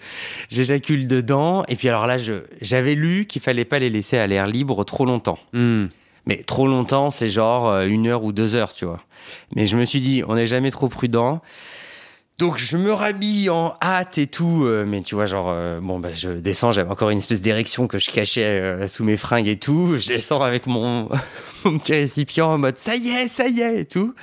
j'éjacule 0.50 1.08
dedans. 1.08 1.64
Et 1.66 1.76
puis, 1.76 1.88
alors 1.88 2.06
là, 2.06 2.18
je, 2.18 2.42
j'avais 2.60 2.94
lu 2.94 3.24
qu'il 3.24 3.40
fallait 3.40 3.64
pas 3.64 3.78
les 3.78 3.88
laisser 3.88 4.18
à 4.18 4.26
l'air 4.26 4.46
libre 4.46 4.84
trop 4.84 5.06
longtemps. 5.06 5.38
Hmm. 5.54 5.86
Mais 6.26 6.42
trop 6.42 6.66
longtemps, 6.66 7.10
c'est 7.10 7.28
genre 7.28 7.70
euh, 7.70 7.86
une 7.86 8.06
heure 8.06 8.22
ou 8.22 8.32
deux 8.32 8.54
heures, 8.54 8.74
tu 8.74 8.84
vois. 8.84 9.00
Mais 9.56 9.66
je 9.66 9.78
me 9.78 9.86
suis 9.86 10.02
dit, 10.02 10.22
on 10.28 10.34
n'est 10.34 10.46
jamais 10.46 10.70
trop 10.70 10.90
prudent. 10.90 11.40
Donc 12.38 12.58
je 12.58 12.76
me 12.76 12.92
rhabille 12.92 13.50
en 13.50 13.74
hâte 13.82 14.16
et 14.16 14.28
tout, 14.28 14.62
euh, 14.64 14.84
mais 14.86 15.02
tu 15.02 15.16
vois, 15.16 15.26
genre, 15.26 15.48
euh, 15.50 15.80
bon, 15.80 15.98
bah, 15.98 16.10
je 16.14 16.30
descends, 16.30 16.70
j'avais 16.70 16.90
encore 16.90 17.10
une 17.10 17.18
espèce 17.18 17.40
d'érection 17.40 17.88
que 17.88 17.98
je 17.98 18.12
cachais 18.12 18.44
euh, 18.44 18.86
sous 18.86 19.02
mes 19.02 19.16
fringues 19.16 19.48
et 19.48 19.58
tout. 19.58 19.96
Je 19.96 20.06
descends 20.06 20.40
avec 20.42 20.68
mon, 20.68 21.08
mon 21.64 21.78
petit 21.80 21.94
récipient 21.94 22.46
en 22.46 22.58
mode, 22.58 22.78
ça 22.78 22.94
y 22.94 23.08
est, 23.08 23.26
ça 23.26 23.48
y 23.48 23.60
est, 23.60 23.80
et 23.80 23.84
tout. 23.86 24.14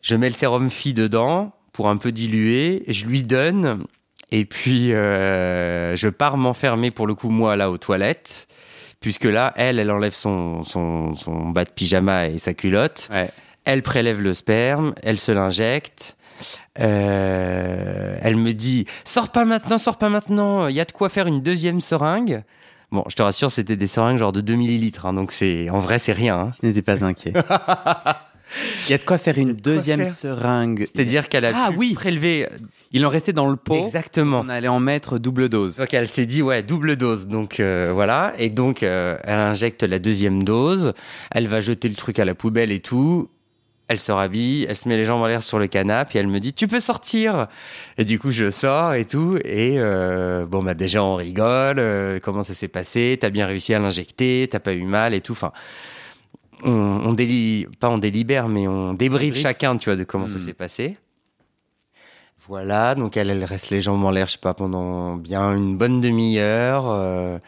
Je 0.00 0.16
mets 0.16 0.26
le 0.26 0.34
sérum 0.34 0.68
fille 0.68 0.94
dedans 0.94 1.52
pour 1.72 1.88
un 1.88 1.96
peu 1.96 2.10
diluer, 2.10 2.82
je 2.88 3.06
lui 3.06 3.22
donne, 3.22 3.84
et 4.32 4.44
puis 4.44 4.88
je 4.88 6.08
pars 6.08 6.36
m'enfermer 6.36 6.90
pour 6.90 7.06
le 7.06 7.14
coup, 7.14 7.30
moi, 7.30 7.54
là, 7.54 7.70
aux 7.70 7.78
toilettes, 7.78 8.48
puisque 8.98 9.24
là, 9.24 9.52
elle, 9.54 9.78
elle 9.78 9.92
enlève 9.92 10.12
son, 10.12 10.64
son, 10.64 11.14
son 11.14 11.50
bas 11.50 11.64
de 11.64 11.70
pyjama 11.70 12.26
et 12.26 12.38
sa 12.38 12.52
culotte. 12.52 13.08
Ouais. 13.12 13.30
Elle 13.64 13.82
prélève 13.82 14.20
le 14.20 14.34
sperme, 14.34 14.92
elle 15.04 15.18
se 15.18 15.30
l'injecte. 15.30 16.16
Euh, 16.80 18.16
elle 18.22 18.36
me 18.36 18.52
dit 18.52 18.86
Sors 19.04 19.30
pas 19.30 19.44
maintenant, 19.44 19.78
sors 19.78 19.98
pas 19.98 20.08
maintenant, 20.08 20.66
il 20.68 20.76
y 20.76 20.80
a 20.80 20.84
de 20.84 20.92
quoi 20.92 21.08
faire 21.08 21.26
une 21.26 21.42
deuxième 21.42 21.80
seringue. 21.80 22.42
Bon, 22.90 23.04
je 23.08 23.14
te 23.16 23.22
rassure, 23.22 23.50
c'était 23.50 23.76
des 23.76 23.86
seringues 23.86 24.18
genre 24.18 24.32
de 24.32 24.40
2 24.42 24.54
millilitres, 24.54 25.06
hein, 25.06 25.14
donc 25.14 25.32
c'est 25.32 25.70
en 25.70 25.78
vrai, 25.80 25.98
c'est 25.98 26.12
rien. 26.12 26.38
hein. 26.38 26.50
Je 26.60 26.66
n'étais 26.66 26.82
pas 26.82 27.04
inquiet. 27.04 27.32
Il 28.86 28.90
y 28.90 28.92
a 28.92 28.98
de 28.98 29.02
quoi 29.04 29.16
faire 29.16 29.38
une 29.38 29.54
de 29.54 29.60
deuxième 29.60 30.00
faire. 30.04 30.12
seringue. 30.12 30.80
C'est-à-dire 30.94 31.30
qu'elle 31.30 31.46
a 31.46 31.52
Ah 31.54 31.70
pu 31.70 31.78
oui. 31.78 31.94
prélever. 31.94 32.46
Il 32.90 33.06
en 33.06 33.08
restait 33.08 33.32
dans 33.32 33.48
le 33.48 33.56
pot. 33.56 33.74
Exactement. 33.74 34.42
On 34.44 34.50
allait 34.50 34.68
en 34.68 34.78
mettre 34.78 35.16
double 35.18 35.48
dose. 35.48 35.78
Donc 35.78 35.94
elle 35.94 36.06
s'est 36.08 36.26
dit 36.26 36.42
ouais 36.42 36.62
double 36.62 36.96
dose 36.96 37.28
donc 37.28 37.60
euh, 37.60 37.92
voilà 37.94 38.34
et 38.38 38.50
donc 38.50 38.82
euh, 38.82 39.16
elle 39.24 39.38
injecte 39.38 39.82
la 39.84 39.98
deuxième 39.98 40.42
dose 40.44 40.92
elle 41.30 41.46
va 41.48 41.62
jeter 41.62 41.88
le 41.88 41.94
truc 41.94 42.18
à 42.18 42.26
la 42.26 42.34
poubelle 42.34 42.70
et 42.72 42.80
tout 42.80 43.30
elle 43.92 44.00
se 44.00 44.10
rhabille 44.12 44.66
elle 44.68 44.76
se 44.76 44.88
met 44.88 44.96
les 44.96 45.04
jambes 45.04 45.22
en 45.22 45.26
l'air 45.26 45.42
sur 45.42 45.58
le 45.58 45.68
canapé 45.68 46.18
et 46.18 46.20
elle 46.20 46.26
me 46.26 46.40
dit 46.40 46.52
tu 46.52 46.66
peux 46.66 46.80
sortir 46.80 47.46
et 47.98 48.04
du 48.04 48.18
coup 48.18 48.30
je 48.30 48.50
sors 48.50 48.94
et 48.94 49.04
tout 49.04 49.38
et 49.44 49.74
euh, 49.78 50.44
bon 50.46 50.62
bah 50.62 50.74
déjà 50.74 51.02
on 51.04 51.14
rigole 51.14 51.78
euh, 51.78 52.18
comment 52.20 52.42
ça 52.42 52.54
s'est 52.54 52.68
passé? 52.68 53.16
T'as 53.20 53.30
bien 53.30 53.46
réussi 53.46 53.72
à 53.74 53.78
l'injecter 53.78 54.48
t'as 54.50 54.60
pas 54.60 54.72
eu 54.74 54.82
mal 54.82 55.14
et 55.14 55.20
tout 55.20 55.32
enfin 55.32 55.52
on, 56.64 56.70
on 57.04 57.14
pas 57.80 57.88
on 57.90 57.98
délibère 57.98 58.48
mais 58.48 58.66
on 58.66 58.94
débriefe 58.94 59.20
Débrief. 59.34 59.42
chacun 59.42 59.76
tu 59.76 59.88
vois 59.90 59.96
de 59.96 60.04
comment 60.04 60.28
ça 60.28 60.36
Hmm. 60.36 60.46
s'est 60.46 60.54
passé 60.54 60.96
voilà, 62.48 62.96
donc 62.96 63.16
elle, 63.16 63.30
elle 63.30 63.44
reste 63.44 63.70
les 63.70 63.80
jambes 63.80 64.04
en 64.04 64.10
l'air, 64.10 64.26
je 64.26 64.32
sais 64.32 64.38
pas, 64.38 64.52
pendant 64.52 65.14
bien 65.14 65.54
une 65.54 65.76
bonne 65.76 66.00
demi-heure. 66.00 66.86
euh. 66.88 67.38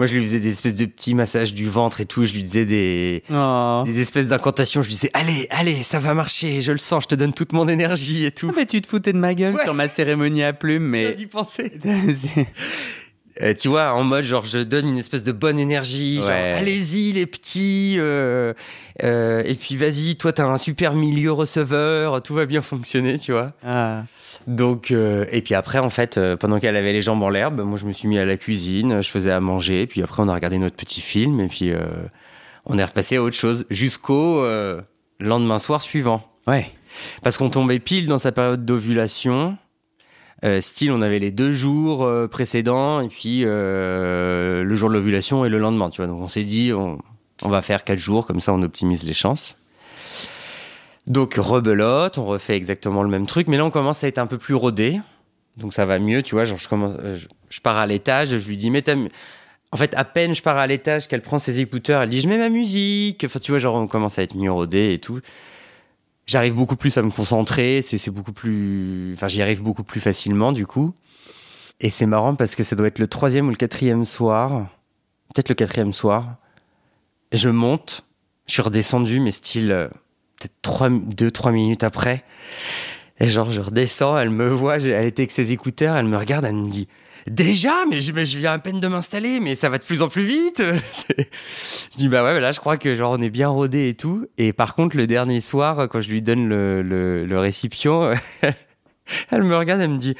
Moi, 0.00 0.06
je 0.06 0.14
lui 0.14 0.22
faisais 0.22 0.40
des 0.40 0.50
espèces 0.50 0.74
de 0.76 0.86
petits 0.86 1.12
massages 1.14 1.52
du 1.52 1.68
ventre 1.68 2.00
et 2.00 2.06
tout. 2.06 2.24
Je 2.24 2.32
lui 2.32 2.42
disais 2.42 2.64
des, 2.64 3.22
Oh. 3.30 3.82
des 3.84 4.00
espèces 4.00 4.28
d'incantations. 4.28 4.80
Je 4.80 4.86
lui 4.86 4.94
disais, 4.94 5.10
allez, 5.12 5.46
allez, 5.50 5.82
ça 5.82 5.98
va 5.98 6.14
marcher, 6.14 6.62
je 6.62 6.72
le 6.72 6.78
sens, 6.78 7.02
je 7.02 7.08
te 7.08 7.14
donne 7.14 7.34
toute 7.34 7.52
mon 7.52 7.68
énergie 7.68 8.24
et 8.24 8.30
tout. 8.30 8.48
Ah, 8.50 8.54
mais 8.56 8.64
tu 8.64 8.80
te 8.80 8.88
foutais 8.88 9.12
de 9.12 9.18
ma 9.18 9.34
gueule 9.34 9.54
Ouais. 9.56 9.64
sur 9.64 9.74
ma 9.74 9.88
cérémonie 9.88 10.42
à 10.42 10.54
plumes, 10.54 10.84
mais. 10.86 11.12
d'y 11.12 11.26
penser. 11.26 11.70
Euh, 13.42 13.54
tu 13.54 13.68
vois, 13.68 13.94
en 13.94 14.04
mode 14.04 14.24
genre 14.24 14.44
je 14.44 14.58
donne 14.58 14.88
une 14.88 14.98
espèce 14.98 15.22
de 15.22 15.32
bonne 15.32 15.58
énergie, 15.58 16.16
genre 16.16 16.28
allez-y 16.30 17.12
les 17.12 17.24
petits, 17.26 17.94
euh, 17.98 18.52
euh, 19.02 19.42
et 19.46 19.54
puis 19.54 19.76
vas-y, 19.76 20.16
toi 20.16 20.32
t'as 20.32 20.44
un 20.44 20.58
super 20.58 20.92
milieu 20.94 21.32
receveur, 21.32 22.20
tout 22.22 22.34
va 22.34 22.44
bien 22.44 22.60
fonctionner, 22.60 23.18
tu 23.18 23.32
vois. 23.32 23.52
Ah. 23.64 24.02
Donc, 24.46 24.90
euh, 24.90 25.26
et 25.30 25.42
puis 25.42 25.54
après, 25.54 25.78
en 25.78 25.90
fait, 25.90 26.16
euh, 26.16 26.36
pendant 26.36 26.58
qu'elle 26.58 26.76
avait 26.76 26.92
les 26.92 27.02
jambes 27.02 27.22
en 27.22 27.28
l'herbe, 27.28 27.60
moi 27.60 27.78
je 27.78 27.86
me 27.86 27.92
suis 27.92 28.08
mis 28.08 28.18
à 28.18 28.24
la 28.24 28.36
cuisine, 28.36 29.02
je 29.02 29.10
faisais 29.10 29.30
à 29.30 29.40
manger, 29.40 29.86
puis 29.86 30.02
après 30.02 30.22
on 30.22 30.28
a 30.28 30.34
regardé 30.34 30.58
notre 30.58 30.76
petit 30.76 31.00
film, 31.00 31.40
et 31.40 31.46
puis 31.46 31.70
euh, 31.70 31.78
on 32.66 32.78
est 32.78 32.84
repassé 32.84 33.16
à 33.16 33.22
autre 33.22 33.36
chose 33.36 33.66
jusqu'au 33.70 34.40
euh, 34.40 34.80
lendemain 35.20 35.58
soir 35.58 35.82
suivant. 35.82 36.22
Ouais. 36.46 36.70
Parce 37.22 37.36
qu'on 37.36 37.50
tombait 37.50 37.78
pile 37.78 38.06
dans 38.06 38.18
sa 38.18 38.32
période 38.32 38.64
d'ovulation. 38.64 39.56
Euh, 40.42 40.62
style, 40.62 40.90
on 40.90 41.02
avait 41.02 41.18
les 41.18 41.30
deux 41.30 41.52
jours 41.52 42.02
euh, 42.02 42.26
précédents, 42.26 43.00
et 43.02 43.08
puis 43.08 43.42
euh, 43.44 44.64
le 44.64 44.74
jour 44.74 44.88
de 44.88 44.94
l'ovulation 44.94 45.44
et 45.44 45.50
le 45.50 45.58
lendemain, 45.58 45.90
tu 45.90 45.98
vois. 45.98 46.06
Donc 46.06 46.20
on 46.22 46.28
s'est 46.28 46.44
dit, 46.44 46.72
on, 46.72 46.98
on 47.42 47.48
va 47.50 47.60
faire 47.60 47.84
quatre 47.84 47.98
jours, 47.98 48.26
comme 48.26 48.40
ça 48.40 48.54
on 48.54 48.62
optimise 48.62 49.04
les 49.04 49.12
chances. 49.12 49.58
Donc 51.10 51.34
rebelote, 51.34 52.18
on 52.18 52.24
refait 52.24 52.54
exactement 52.54 53.02
le 53.02 53.08
même 53.08 53.26
truc, 53.26 53.48
mais 53.48 53.56
là 53.56 53.64
on 53.64 53.72
commence 53.72 54.04
à 54.04 54.08
être 54.08 54.18
un 54.18 54.28
peu 54.28 54.38
plus 54.38 54.54
rodé. 54.54 55.00
Donc 55.56 55.74
ça 55.74 55.84
va 55.84 55.98
mieux, 55.98 56.22
tu 56.22 56.36
vois. 56.36 56.44
Genre 56.44 56.56
je, 56.56 56.68
commence, 56.68 56.94
euh, 57.00 57.18
je, 57.48 57.60
pars 57.60 57.78
à 57.78 57.86
l'étage, 57.88 58.38
je 58.38 58.48
lui 58.48 58.56
dis, 58.56 58.70
mets 58.70 58.82
ta 58.82 58.94
mu- 58.94 59.08
En 59.72 59.76
fait, 59.76 59.92
à 59.96 60.04
peine 60.04 60.36
je 60.36 60.40
pars 60.40 60.56
à 60.56 60.68
l'étage 60.68 61.08
qu'elle 61.08 61.20
prend 61.20 61.40
ses 61.40 61.58
écouteurs, 61.58 62.00
elle 62.00 62.10
dit, 62.10 62.20
je 62.20 62.28
mets 62.28 62.38
ma 62.38 62.48
musique. 62.48 63.24
Enfin, 63.24 63.40
tu 63.40 63.50
vois, 63.50 63.58
genre 63.58 63.74
on 63.74 63.88
commence 63.88 64.20
à 64.20 64.22
être 64.22 64.36
mieux 64.36 64.52
rodé 64.52 64.92
et 64.92 65.00
tout. 65.00 65.18
J'arrive 66.28 66.54
beaucoup 66.54 66.76
plus 66.76 66.96
à 66.96 67.02
me 67.02 67.10
concentrer, 67.10 67.82
c'est 67.82 68.10
beaucoup 68.12 68.32
plus... 68.32 69.12
Enfin, 69.14 69.26
j'y 69.26 69.42
arrive 69.42 69.64
beaucoup 69.64 69.82
plus 69.82 70.00
facilement, 70.00 70.52
du 70.52 70.64
coup. 70.64 70.94
Et 71.80 71.90
c'est 71.90 72.06
marrant 72.06 72.36
parce 72.36 72.54
que 72.54 72.62
ça 72.62 72.76
doit 72.76 72.86
être 72.86 73.00
le 73.00 73.08
troisième 73.08 73.48
ou 73.48 73.50
le 73.50 73.56
quatrième 73.56 74.04
soir. 74.04 74.68
Peut-être 75.34 75.48
le 75.48 75.56
quatrième 75.56 75.92
soir. 75.92 76.36
Je 77.32 77.48
monte, 77.48 78.04
je 78.46 78.52
suis 78.52 78.62
redescendu, 78.62 79.18
mais 79.18 79.32
style... 79.32 79.90
peut-être 80.40 80.62
trois, 80.62 80.88
deux, 80.90 81.30
trois 81.30 81.52
minutes 81.52 81.84
après. 81.84 82.24
Et 83.20 83.26
genre, 83.26 83.50
je 83.50 83.60
redescends, 83.60 84.18
elle 84.18 84.30
me 84.30 84.48
voit, 84.48 84.78
elle 84.78 85.06
était 85.06 85.22
avec 85.22 85.30
ses 85.30 85.52
écouteurs, 85.52 85.96
elle 85.96 86.06
me 86.06 86.16
regarde, 86.16 86.44
elle 86.44 86.54
me 86.54 86.68
dit 86.68 86.88
Déjà 87.26 87.84
mais 87.90 88.00
je, 88.00 88.12
mais 88.12 88.24
je 88.24 88.38
viens 88.38 88.54
à 88.54 88.58
peine 88.58 88.80
de 88.80 88.88
m'installer, 88.88 89.40
mais 89.40 89.54
ça 89.54 89.68
va 89.68 89.76
de 89.76 89.84
plus 89.84 90.00
en 90.00 90.08
plus 90.08 90.22
vite 90.22 90.62
Je 91.92 91.96
dis 91.98 92.08
Bah 92.08 92.24
ouais, 92.24 92.40
là, 92.40 92.50
je 92.50 92.60
crois 92.60 92.78
que 92.78 92.94
genre, 92.94 93.12
on 93.12 93.22
est 93.22 93.28
bien 93.28 93.48
rodé 93.48 93.90
et 93.90 93.94
tout. 93.94 94.26
Et 94.38 94.54
par 94.54 94.74
contre, 94.74 94.96
le 94.96 95.06
dernier 95.06 95.42
soir, 95.42 95.86
quand 95.90 96.00
je 96.00 96.08
lui 96.08 96.22
donne 96.22 96.48
le, 96.48 96.80
le, 96.80 97.26
le 97.26 97.38
récipient, 97.38 98.14
elle 99.30 99.42
me 99.42 99.54
regarde, 99.54 99.82
elle 99.82 99.90
me 99.90 99.98
dit 99.98 100.16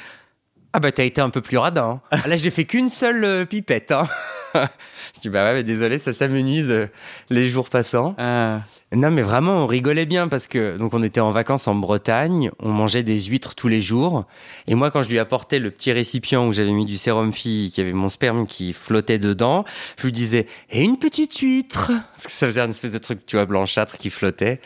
Ah 0.73 0.79
bah, 0.79 0.91
t'as 0.91 1.03
été 1.03 1.19
un 1.19 1.29
peu 1.29 1.41
plus 1.41 1.57
radin. 1.57 1.99
hein. 2.11 2.17
Ah, 2.23 2.27
Là, 2.27 2.35
j'ai 2.37 2.49
fait 2.49 2.63
qu'une 2.63 2.87
seule 2.89 3.23
euh, 3.25 3.45
pipette. 3.45 3.91
Hein. 3.91 4.07
je 4.55 5.19
dis 5.21 5.27
Bah 5.29 5.43
ouais, 5.43 5.53
mais 5.55 5.63
désolé, 5.63 5.97
ça 5.97 6.13
s'amenuise 6.13 6.69
euh, 6.71 6.87
les 7.29 7.49
jours 7.49 7.69
passants. 7.69 8.15
Ah. 8.17 8.61
Non, 8.93 9.11
mais 9.11 9.21
vraiment, 9.21 9.63
on 9.63 9.67
rigolait 9.67 10.05
bien 10.05 10.27
parce 10.29 10.47
que 10.47 10.77
donc 10.77 10.93
on 10.93 11.03
était 11.03 11.19
en 11.19 11.31
vacances 11.31 11.67
en 11.67 11.75
Bretagne, 11.75 12.51
on 12.59 12.69
mangeait 12.69 13.03
des 13.03 13.19
huîtres 13.21 13.55
tous 13.55 13.67
les 13.67 13.81
jours. 13.81 14.25
Et 14.67 14.75
moi, 14.75 14.91
quand 14.91 15.03
je 15.03 15.09
lui 15.09 15.19
apportais 15.19 15.59
le 15.59 15.71
petit 15.71 15.91
récipient 15.91 16.45
où 16.47 16.53
j'avais 16.53 16.71
mis 16.71 16.85
du 16.85 16.97
sérum 16.97 17.31
fille, 17.33 17.69
qui 17.71 17.81
avait 17.81 17.93
mon 17.93 18.09
sperme 18.09 18.47
qui 18.47 18.71
flottait 18.73 19.19
dedans, 19.19 19.65
je 19.97 20.03
lui 20.03 20.11
disais 20.13 20.45
et 20.69 20.83
une 20.83 20.97
petite 20.97 21.37
huître 21.39 21.91
parce 22.11 22.25
que 22.27 22.31
ça 22.31 22.47
faisait 22.47 22.61
une 22.61 22.69
espèce 22.71 22.91
de 22.93 22.97
truc, 22.97 23.25
tu 23.25 23.35
vois, 23.35 23.45
blanchâtre 23.45 23.97
qui 23.97 24.09
flottait. 24.09 24.61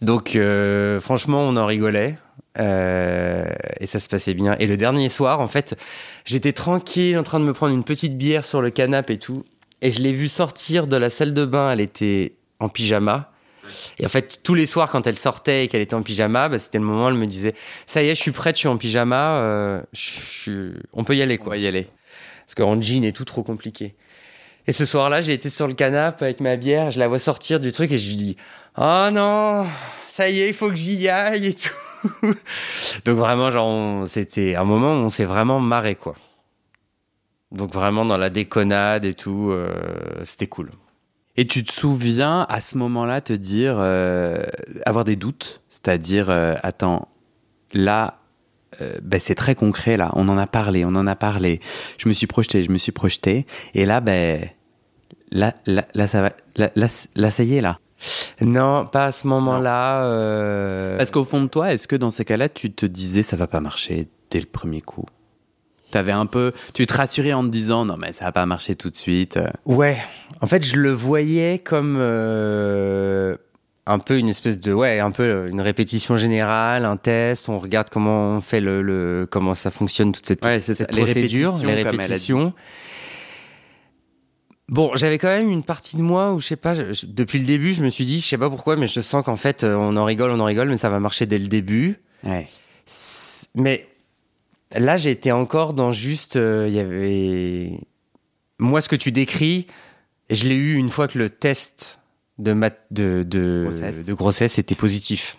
Donc, 0.00 0.34
euh, 0.36 1.00
franchement, 1.00 1.40
on 1.42 1.56
en 1.56 1.66
rigolait. 1.66 2.18
Euh, 2.58 3.46
et 3.80 3.86
ça 3.86 4.00
se 4.00 4.08
passait 4.08 4.34
bien. 4.34 4.56
Et 4.58 4.66
le 4.66 4.76
dernier 4.76 5.08
soir, 5.08 5.40
en 5.40 5.48
fait, 5.48 5.76
j'étais 6.24 6.52
tranquille 6.52 7.18
en 7.18 7.22
train 7.22 7.40
de 7.40 7.44
me 7.44 7.52
prendre 7.52 7.74
une 7.74 7.84
petite 7.84 8.16
bière 8.16 8.44
sur 8.44 8.62
le 8.62 8.70
canapé 8.70 9.14
et 9.14 9.18
tout. 9.18 9.44
Et 9.82 9.90
je 9.90 10.00
l'ai 10.00 10.12
vue 10.12 10.28
sortir 10.28 10.86
de 10.86 10.96
la 10.96 11.10
salle 11.10 11.34
de 11.34 11.44
bain. 11.44 11.70
Elle 11.70 11.80
était 11.80 12.32
en 12.60 12.68
pyjama. 12.68 13.30
Et 13.98 14.06
en 14.06 14.08
fait, 14.08 14.40
tous 14.42 14.54
les 14.54 14.66
soirs, 14.66 14.90
quand 14.90 15.06
elle 15.06 15.18
sortait 15.18 15.64
et 15.64 15.68
qu'elle 15.68 15.80
était 15.80 15.94
en 15.94 16.02
pyjama, 16.02 16.48
bah, 16.48 16.58
c'était 16.58 16.78
le 16.78 16.84
moment 16.84 17.06
où 17.06 17.08
elle 17.08 17.14
me 17.14 17.26
disait 17.26 17.54
Ça 17.84 18.02
y 18.02 18.08
est, 18.08 18.14
je 18.14 18.20
suis 18.20 18.30
prête, 18.30 18.56
je 18.56 18.60
suis 18.60 18.68
en 18.68 18.76
pyjama, 18.76 19.38
euh, 19.38 19.82
je 19.92 20.72
on 20.92 21.04
peut 21.04 21.16
y 21.16 21.22
aller, 21.22 21.36
quoi. 21.36 21.56
Y 21.56 21.66
aller. 21.66 21.88
Parce 22.46 22.54
qu'en 22.54 22.80
jean 22.80 23.04
et 23.04 23.12
tout, 23.12 23.24
trop 23.24 23.42
compliqué. 23.42 23.94
Et 24.68 24.72
ce 24.72 24.84
soir-là, 24.84 25.20
j'ai 25.20 25.32
été 25.32 25.50
sur 25.50 25.68
le 25.68 25.74
canapé 25.74 26.24
avec 26.24 26.40
ma 26.40 26.56
bière, 26.56 26.90
je 26.90 26.98
la 26.98 27.08
vois 27.08 27.18
sortir 27.18 27.60
du 27.60 27.72
truc 27.72 27.92
et 27.92 27.98
je 27.98 28.08
lui 28.08 28.16
dis 28.16 28.36
Oh 28.78 29.08
non, 29.12 29.66
ça 30.08 30.28
y 30.28 30.40
est, 30.40 30.48
il 30.48 30.54
faut 30.54 30.70
que 30.70 30.76
j'y 30.76 31.08
aille 31.08 31.48
et 31.48 31.54
tout. 31.54 31.70
Donc 33.04 33.16
vraiment, 33.16 33.50
genre, 33.50 34.06
c'était 34.06 34.54
un 34.54 34.64
moment 34.64 34.94
où 34.94 34.98
on 34.98 35.08
s'est 35.08 35.24
vraiment 35.24 35.60
marré, 35.60 35.94
quoi. 35.94 36.14
Donc 37.52 37.72
vraiment 37.72 38.04
dans 38.04 38.16
la 38.16 38.30
déconnade 38.30 39.04
et 39.04 39.14
tout, 39.14 39.50
euh, 39.50 39.72
c'était 40.24 40.46
cool. 40.46 40.70
Et 41.36 41.46
tu 41.46 41.64
te 41.64 41.72
souviens 41.72 42.46
à 42.48 42.60
ce 42.60 42.78
moment-là 42.78 43.20
te 43.20 43.32
dire, 43.32 43.76
euh, 43.78 44.44
avoir 44.84 45.04
des 45.04 45.16
doutes, 45.16 45.60
c'est-à-dire, 45.68 46.30
euh, 46.30 46.54
attends, 46.62 47.08
là, 47.72 48.18
ben, 49.02 49.18
c'est 49.18 49.34
très 49.34 49.54
concret 49.54 49.96
là, 49.96 50.10
on 50.16 50.28
en 50.28 50.36
a 50.36 50.46
parlé, 50.46 50.84
on 50.84 50.88
en 50.88 51.06
a 51.06 51.16
parlé, 51.16 51.60
je 51.96 52.10
me 52.10 52.12
suis 52.12 52.26
projeté, 52.26 52.62
je 52.62 52.70
me 52.70 52.76
suis 52.76 52.92
projeté, 52.92 53.46
et 53.72 53.86
là, 53.86 54.02
ben, 54.02 54.50
là, 55.30 55.54
là, 55.64 55.86
là 55.94 56.06
ça 56.06 56.20
va, 56.20 56.32
là, 56.56 56.70
là, 56.74 57.30
ça 57.30 57.42
y 57.42 57.56
est 57.56 57.62
là. 57.62 57.78
Non, 58.40 58.86
pas 58.86 59.06
à 59.06 59.12
ce 59.12 59.26
moment-là. 59.26 60.04
euh, 60.04 60.96
Parce 60.98 61.10
qu'au 61.10 61.24
fond 61.24 61.42
de 61.42 61.48
toi, 61.48 61.72
est-ce 61.72 61.88
que 61.88 61.96
dans 61.96 62.10
ces 62.10 62.24
cas-là, 62.24 62.48
tu 62.48 62.70
te 62.72 62.86
disais 62.86 63.22
ça 63.22 63.36
va 63.36 63.46
pas 63.46 63.60
marcher 63.60 64.08
dès 64.30 64.40
le 64.40 64.46
premier 64.46 64.80
coup? 64.82 65.06
T'avais 65.92 66.12
un 66.12 66.26
peu, 66.26 66.52
tu 66.74 66.84
te 66.84 66.92
rassurais 66.94 67.32
en 67.32 67.42
te 67.44 67.48
disant 67.48 67.84
non 67.84 67.96
mais 67.96 68.12
ça 68.12 68.24
va 68.26 68.32
pas 68.32 68.44
marcher 68.44 68.74
tout 68.74 68.90
de 68.90 68.96
suite. 68.96 69.36
euh. 69.36 69.46
Ouais, 69.66 69.96
en 70.40 70.46
fait, 70.46 70.64
je 70.64 70.76
le 70.76 70.90
voyais 70.90 71.58
comme 71.60 71.96
euh, 71.98 73.36
un 73.86 73.98
peu 74.00 74.18
une 74.18 74.28
espèce 74.28 74.58
de 74.58 74.72
ouais, 74.72 74.98
un 74.98 75.12
peu 75.12 75.46
une 75.48 75.60
répétition 75.60 76.16
générale, 76.16 76.84
un 76.84 76.96
test. 76.96 77.48
On 77.48 77.58
regarde 77.60 77.88
comment 77.88 78.30
on 78.36 78.40
fait 78.40 78.60
le, 78.60 78.82
le- 78.82 79.28
comment 79.30 79.54
ça 79.54 79.70
fonctionne 79.70 80.10
toute 80.12 80.26
cette, 80.26 80.44
Ouais, 80.44 80.60
cette 80.60 80.78
ça, 80.78 80.86
procédure, 80.86 81.52
les 81.64 81.74
répétitions. 81.84 82.52
Bon, 84.68 84.90
j'avais 84.96 85.18
quand 85.18 85.28
même 85.28 85.48
une 85.50 85.62
partie 85.62 85.96
de 85.96 86.02
moi 86.02 86.32
où 86.32 86.40
je 86.40 86.46
sais 86.48 86.56
pas, 86.56 86.74
je- 86.74 87.06
depuis 87.06 87.38
le 87.38 87.44
début, 87.46 87.72
je 87.72 87.84
me 87.84 87.88
suis 87.88 88.04
dit, 88.04 88.20
je 88.20 88.26
sais 88.26 88.38
pas 88.38 88.50
pourquoi, 88.50 88.76
mais 88.76 88.88
je 88.88 89.00
sens 89.00 89.24
qu'en 89.24 89.36
fait, 89.36 89.62
euh, 89.62 89.76
on 89.76 89.96
en 89.96 90.04
rigole, 90.04 90.30
on 90.32 90.40
en 90.40 90.44
rigole, 90.44 90.68
mais 90.68 90.76
ça 90.76 90.90
va 90.90 90.98
marcher 90.98 91.24
dès 91.26 91.38
le 91.38 91.46
début. 91.46 92.00
Ouais. 92.24 92.48
Mais 93.54 93.86
là, 94.76 94.96
j'étais 94.96 95.30
encore 95.30 95.72
dans 95.72 95.92
juste. 95.92 96.34
euh, 96.36 96.66
Il 96.68 96.74
y 96.74 96.80
avait. 96.80 97.78
Moi, 98.58 98.80
ce 98.80 98.88
que 98.88 98.96
tu 98.96 99.12
décris, 99.12 99.66
je 100.30 100.48
l'ai 100.48 100.56
eu 100.56 100.74
une 100.74 100.88
fois 100.88 101.06
que 101.06 101.18
le 101.18 101.30
test 101.30 102.00
de, 102.38 102.52
de, 102.90 103.22
de, 103.22 103.62
Grossesse. 103.68 104.04
de 104.06 104.14
grossesse 104.14 104.58
était 104.58 104.74
positif. 104.74 105.38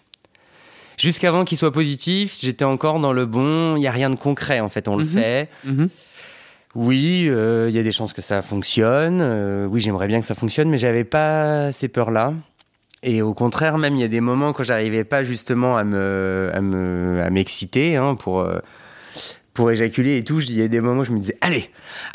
Jusqu'avant 0.97 1.43
qu'il 1.45 1.57
soit 1.57 1.71
positif, 1.73 2.35
j'étais 2.39 2.65
encore 2.65 2.99
dans 2.99 3.13
le 3.13 3.25
bon. 3.25 3.75
Il 3.75 3.79
n'y 3.79 3.87
a 3.87 3.91
rien 3.91 4.09
de 4.09 4.15
concret, 4.15 4.61
en 4.61 4.69
fait. 4.69 4.87
On 4.87 4.95
le 4.95 5.03
Mhm. 5.03 5.09
fait. 5.09 5.49
Mhm. 5.65 5.89
Oui, 6.79 7.25
euh, 7.27 7.65
il 7.69 7.75
y 7.75 7.79
a 7.79 7.83
des 7.83 7.91
chances 7.91 8.13
que 8.13 8.21
ça 8.21 8.43
fonctionne. 8.43 9.19
Euh, 9.19 9.65
oui, 9.65 9.81
j'aimerais 9.81 10.07
bien 10.07 10.19
que 10.19 10.25
ça 10.27 10.35
fonctionne, 10.35 10.69
mais 10.69 10.77
j'avais 10.77 11.03
pas 11.03 11.71
ces 11.71 11.87
peurs-là. 11.87 12.35
Et 13.01 13.23
au 13.23 13.33
contraire, 13.33 13.79
même 13.79 13.95
il 13.95 14.01
y 14.01 14.03
a 14.03 14.07
des 14.07 14.21
moments 14.21 14.53
quand 14.53 14.61
j'arrivais 14.61 15.03
pas 15.03 15.23
justement 15.23 15.75
à 15.75 15.83
me 15.83 16.51
à 16.53 16.61
me 16.61 17.19
à 17.23 17.31
m'exciter 17.31 17.95
hein, 17.95 18.13
pour 18.13 18.41
euh, 18.41 18.59
pour 19.55 19.71
éjaculer 19.71 20.17
et 20.17 20.23
tout. 20.23 20.39
Il 20.39 20.53
y 20.53 20.61
a 20.61 20.67
des 20.67 20.79
moments 20.79 21.01
où 21.01 21.03
je 21.03 21.13
me 21.13 21.19
disais 21.19 21.35
allez, 21.41 21.67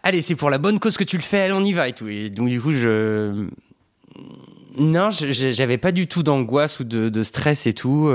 allez, 0.05 0.23
c'est 0.23 0.37
pour 0.37 0.49
la 0.49 0.59
bonne 0.59 0.79
cause 0.79 0.97
que 0.97 1.03
tu 1.03 1.17
le 1.17 1.25
fais, 1.25 1.41
allez, 1.41 1.55
on 1.55 1.65
y 1.65 1.73
va 1.73 1.89
et 1.89 1.93
tout. 1.93 2.07
Et 2.07 2.31
donc 2.31 2.49
du 2.49 2.61
coup, 2.61 2.71
je 2.73 3.49
non, 4.79 5.09
j'avais 5.11 5.79
pas 5.79 5.91
du 5.91 6.07
tout 6.07 6.23
d'angoisse 6.23 6.79
ou 6.79 6.85
de, 6.85 7.09
de 7.09 7.23
stress 7.25 7.67
et 7.67 7.73
tout. 7.73 8.15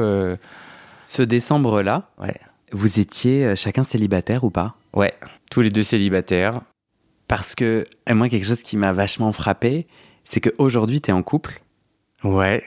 Ce 1.03 1.21
décembre-là, 1.21 2.09
Ouais. 2.17 2.39
Vous 2.71 2.99
étiez 2.99 3.45
euh, 3.45 3.55
chacun 3.55 3.83
célibataire 3.83 4.43
ou 4.43 4.49
pas? 4.49 4.75
Ouais, 4.93 5.13
tous 5.51 5.61
les 5.61 5.69
deux 5.69 5.83
célibataires. 5.83 6.61
Parce 7.27 7.55
que 7.55 7.85
et 8.09 8.13
moi, 8.13 8.29
quelque 8.29 8.45
chose 8.45 8.63
qui 8.63 8.77
m'a 8.77 8.93
vachement 8.93 9.31
frappé, 9.33 9.87
c'est 10.23 10.39
qu'aujourd'hui, 10.39 11.01
tu 11.01 11.09
es 11.09 11.13
en 11.13 11.23
couple 11.23 11.61
Ouais. 12.23 12.63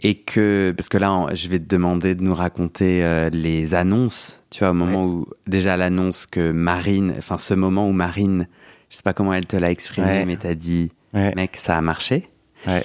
et 0.00 0.16
que, 0.16 0.72
parce 0.76 0.88
que 0.88 0.98
là, 0.98 1.12
on- 1.12 1.34
je 1.34 1.48
vais 1.48 1.58
te 1.58 1.64
demander 1.66 2.14
de 2.14 2.22
nous 2.22 2.34
raconter 2.34 3.02
euh, 3.04 3.30
les 3.30 3.74
annonces, 3.74 4.42
tu 4.50 4.60
vois, 4.60 4.70
au 4.70 4.74
moment 4.74 5.04
où, 5.06 5.26
déjà 5.46 5.76
l'annonce 5.76 6.26
que 6.26 6.50
Marine, 6.52 7.14
enfin 7.18 7.38
ce 7.38 7.54
moment 7.54 7.88
où 7.88 7.92
Marine, 7.92 8.48
je 8.90 8.96
sais 8.96 9.02
pas 9.02 9.12
comment 9.14 9.32
elle 9.34 9.46
te 9.46 9.56
l'a 9.56 9.70
exprimé, 9.70 10.06
Ouais. 10.08 10.24
mais 10.26 10.36
t'as 10.36 10.54
dit, 10.54 10.92
Ouais. 11.14 11.32
mec, 11.34 11.56
ça 11.56 11.76
a 11.76 11.80
marché. 11.80 12.28
Ouais. 12.66 12.84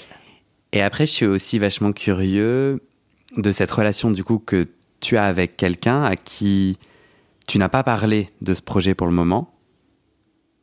Et 0.72 0.82
après, 0.82 1.06
je 1.06 1.12
suis 1.12 1.26
aussi 1.26 1.60
vachement 1.60 1.92
curieux 1.94 2.82
de 3.38 3.52
cette 3.52 3.72
relation 3.72 4.12
du 4.12 4.24
coup 4.24 4.40
que 4.40 4.68
tu 5.06 5.18
as 5.18 5.26
avec 5.26 5.58
quelqu'un 5.58 6.04
à 6.04 6.16
qui 6.16 6.78
tu 7.48 7.60
n'as 7.60 7.70
pas 7.70 7.84
parlé 7.84 8.30
de 8.42 8.54
ce 8.54 8.62
projet 8.62 8.96
pour 8.96 9.08
le 9.08 9.14
moment. 9.14 9.52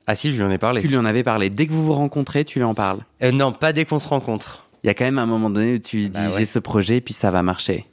Ah 0.07 0.15
si, 0.17 0.33
je 0.33 0.37
lui 0.39 0.43
en 0.45 0.51
ai 0.51 0.59
parlé. 0.59 0.81
Tu 0.81 0.89
lui 0.89 0.97
en 0.97 1.05
avais 1.05 1.23
parlé. 1.23 1.49
Dès 1.49 1.67
que 1.69 1.73
vous 1.73 1.85
vous 1.87 1.93
rencontrez, 1.93 2.45
tu 2.45 2.59
lui 2.59 2.65
en 2.65 2.75
parles. 2.75 2.99
Euh, 3.23 3.31
non, 3.31 3.53
pas 3.53 3.73
dès 3.73 3.85
qu'on 3.85 4.01
se 4.01 4.09
rencontre. 4.09 4.67
Il 4.83 4.89
y 4.89 4.91
a 4.91 4.95
quand 4.95 5.05
même 5.05 5.21
un 5.21 5.27
moment 5.27 5.49
donné 5.49 5.75
où 5.75 5.79
tu 5.79 5.97
lui 5.99 6.09
dis 6.11 6.19
Bah 6.19 6.27
ouais. 6.29 6.39
j'ai 6.41 6.47
ce 6.47 6.59
projet 6.59 7.01
puis 7.01 7.15
ça 7.15 7.31
va 7.31 7.43
marcher. 7.45 7.87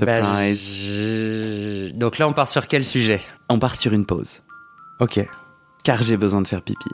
Bah, 0.00 0.20
Surprise. 0.22 0.60
je- 0.64 1.90
Donc 1.92 2.18
là, 2.18 2.28
on 2.28 2.32
part 2.32 2.48
sur 2.48 2.68
quel 2.68 2.84
sujet? 2.84 3.20
On 3.48 3.58
part 3.58 3.74
sur 3.76 3.92
une 3.92 4.06
pause. 4.06 4.42
Ok. 5.00 5.20
Car 5.84 6.02
j'ai 6.02 6.16
besoin 6.16 6.40
de 6.40 6.46
faire 6.48 6.62
pipi. 6.62 6.88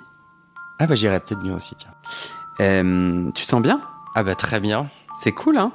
Ah 0.79 0.87
bah 0.87 0.95
j'irai 0.95 1.21
peut-être 1.21 1.43
mieux 1.43 1.53
aussi, 1.55 1.75
tiens. 1.77 1.93
Euh, 2.61 3.31
tu 3.35 3.45
te 3.45 3.49
sens 3.51 3.63
bien? 3.63 3.81
Ah 4.15 4.23
bah 4.23 4.35
très 4.35 4.59
bien. 4.61 4.89
C'est 5.21 5.33
cool, 5.33 5.57
hein? 5.59 5.73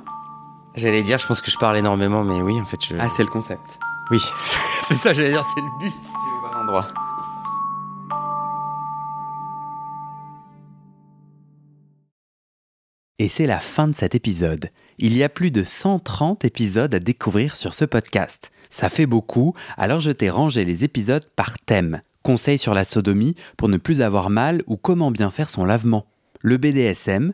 J'allais 0.77 1.01
dire, 1.01 1.17
je 1.17 1.25
pense 1.25 1.41
que 1.41 1.49
je 1.49 1.57
parle 1.57 1.75
énormément, 1.79 2.23
mais 2.23 2.39
oui, 2.39 2.61
en 2.61 2.65
fait, 2.67 2.77
je... 2.87 2.95
Ah, 2.99 3.09
c'est 3.09 3.23
le 3.23 3.29
concept. 3.29 3.63
Oui, 4.11 4.19
c'est 4.81 4.93
ça, 4.93 5.11
j'allais 5.11 5.31
dire, 5.31 5.43
c'est 5.43 5.59
le 5.59 5.79
but. 5.79 5.93
C'est 6.03 6.11
au 6.11 6.47
bon 6.47 6.55
endroit. 6.55 6.87
Et 13.17 13.27
c'est 13.27 13.47
la 13.47 13.59
fin 13.59 13.87
de 13.87 13.95
cet 13.95 14.13
épisode. 14.13 14.69
Il 14.99 15.17
y 15.17 15.23
a 15.23 15.29
plus 15.29 15.49
de 15.49 15.63
130 15.63 16.45
épisodes 16.45 16.93
à 16.93 16.99
découvrir 16.99 17.55
sur 17.55 17.73
ce 17.73 17.83
podcast. 17.83 18.51
Ça 18.69 18.89
fait 18.89 19.07
beaucoup, 19.07 19.55
alors 19.77 19.99
je 19.99 20.11
t'ai 20.11 20.29
rangé 20.29 20.63
les 20.63 20.83
épisodes 20.83 21.27
par 21.35 21.57
thème. 21.57 22.01
Conseils 22.21 22.59
sur 22.59 22.75
la 22.75 22.83
sodomie 22.83 23.33
pour 23.57 23.67
ne 23.67 23.77
plus 23.77 24.03
avoir 24.03 24.29
mal 24.29 24.61
ou 24.67 24.77
comment 24.77 25.09
bien 25.09 25.31
faire 25.31 25.49
son 25.49 25.65
lavement. 25.65 26.05
Le 26.41 26.57
BDSM, 26.57 27.33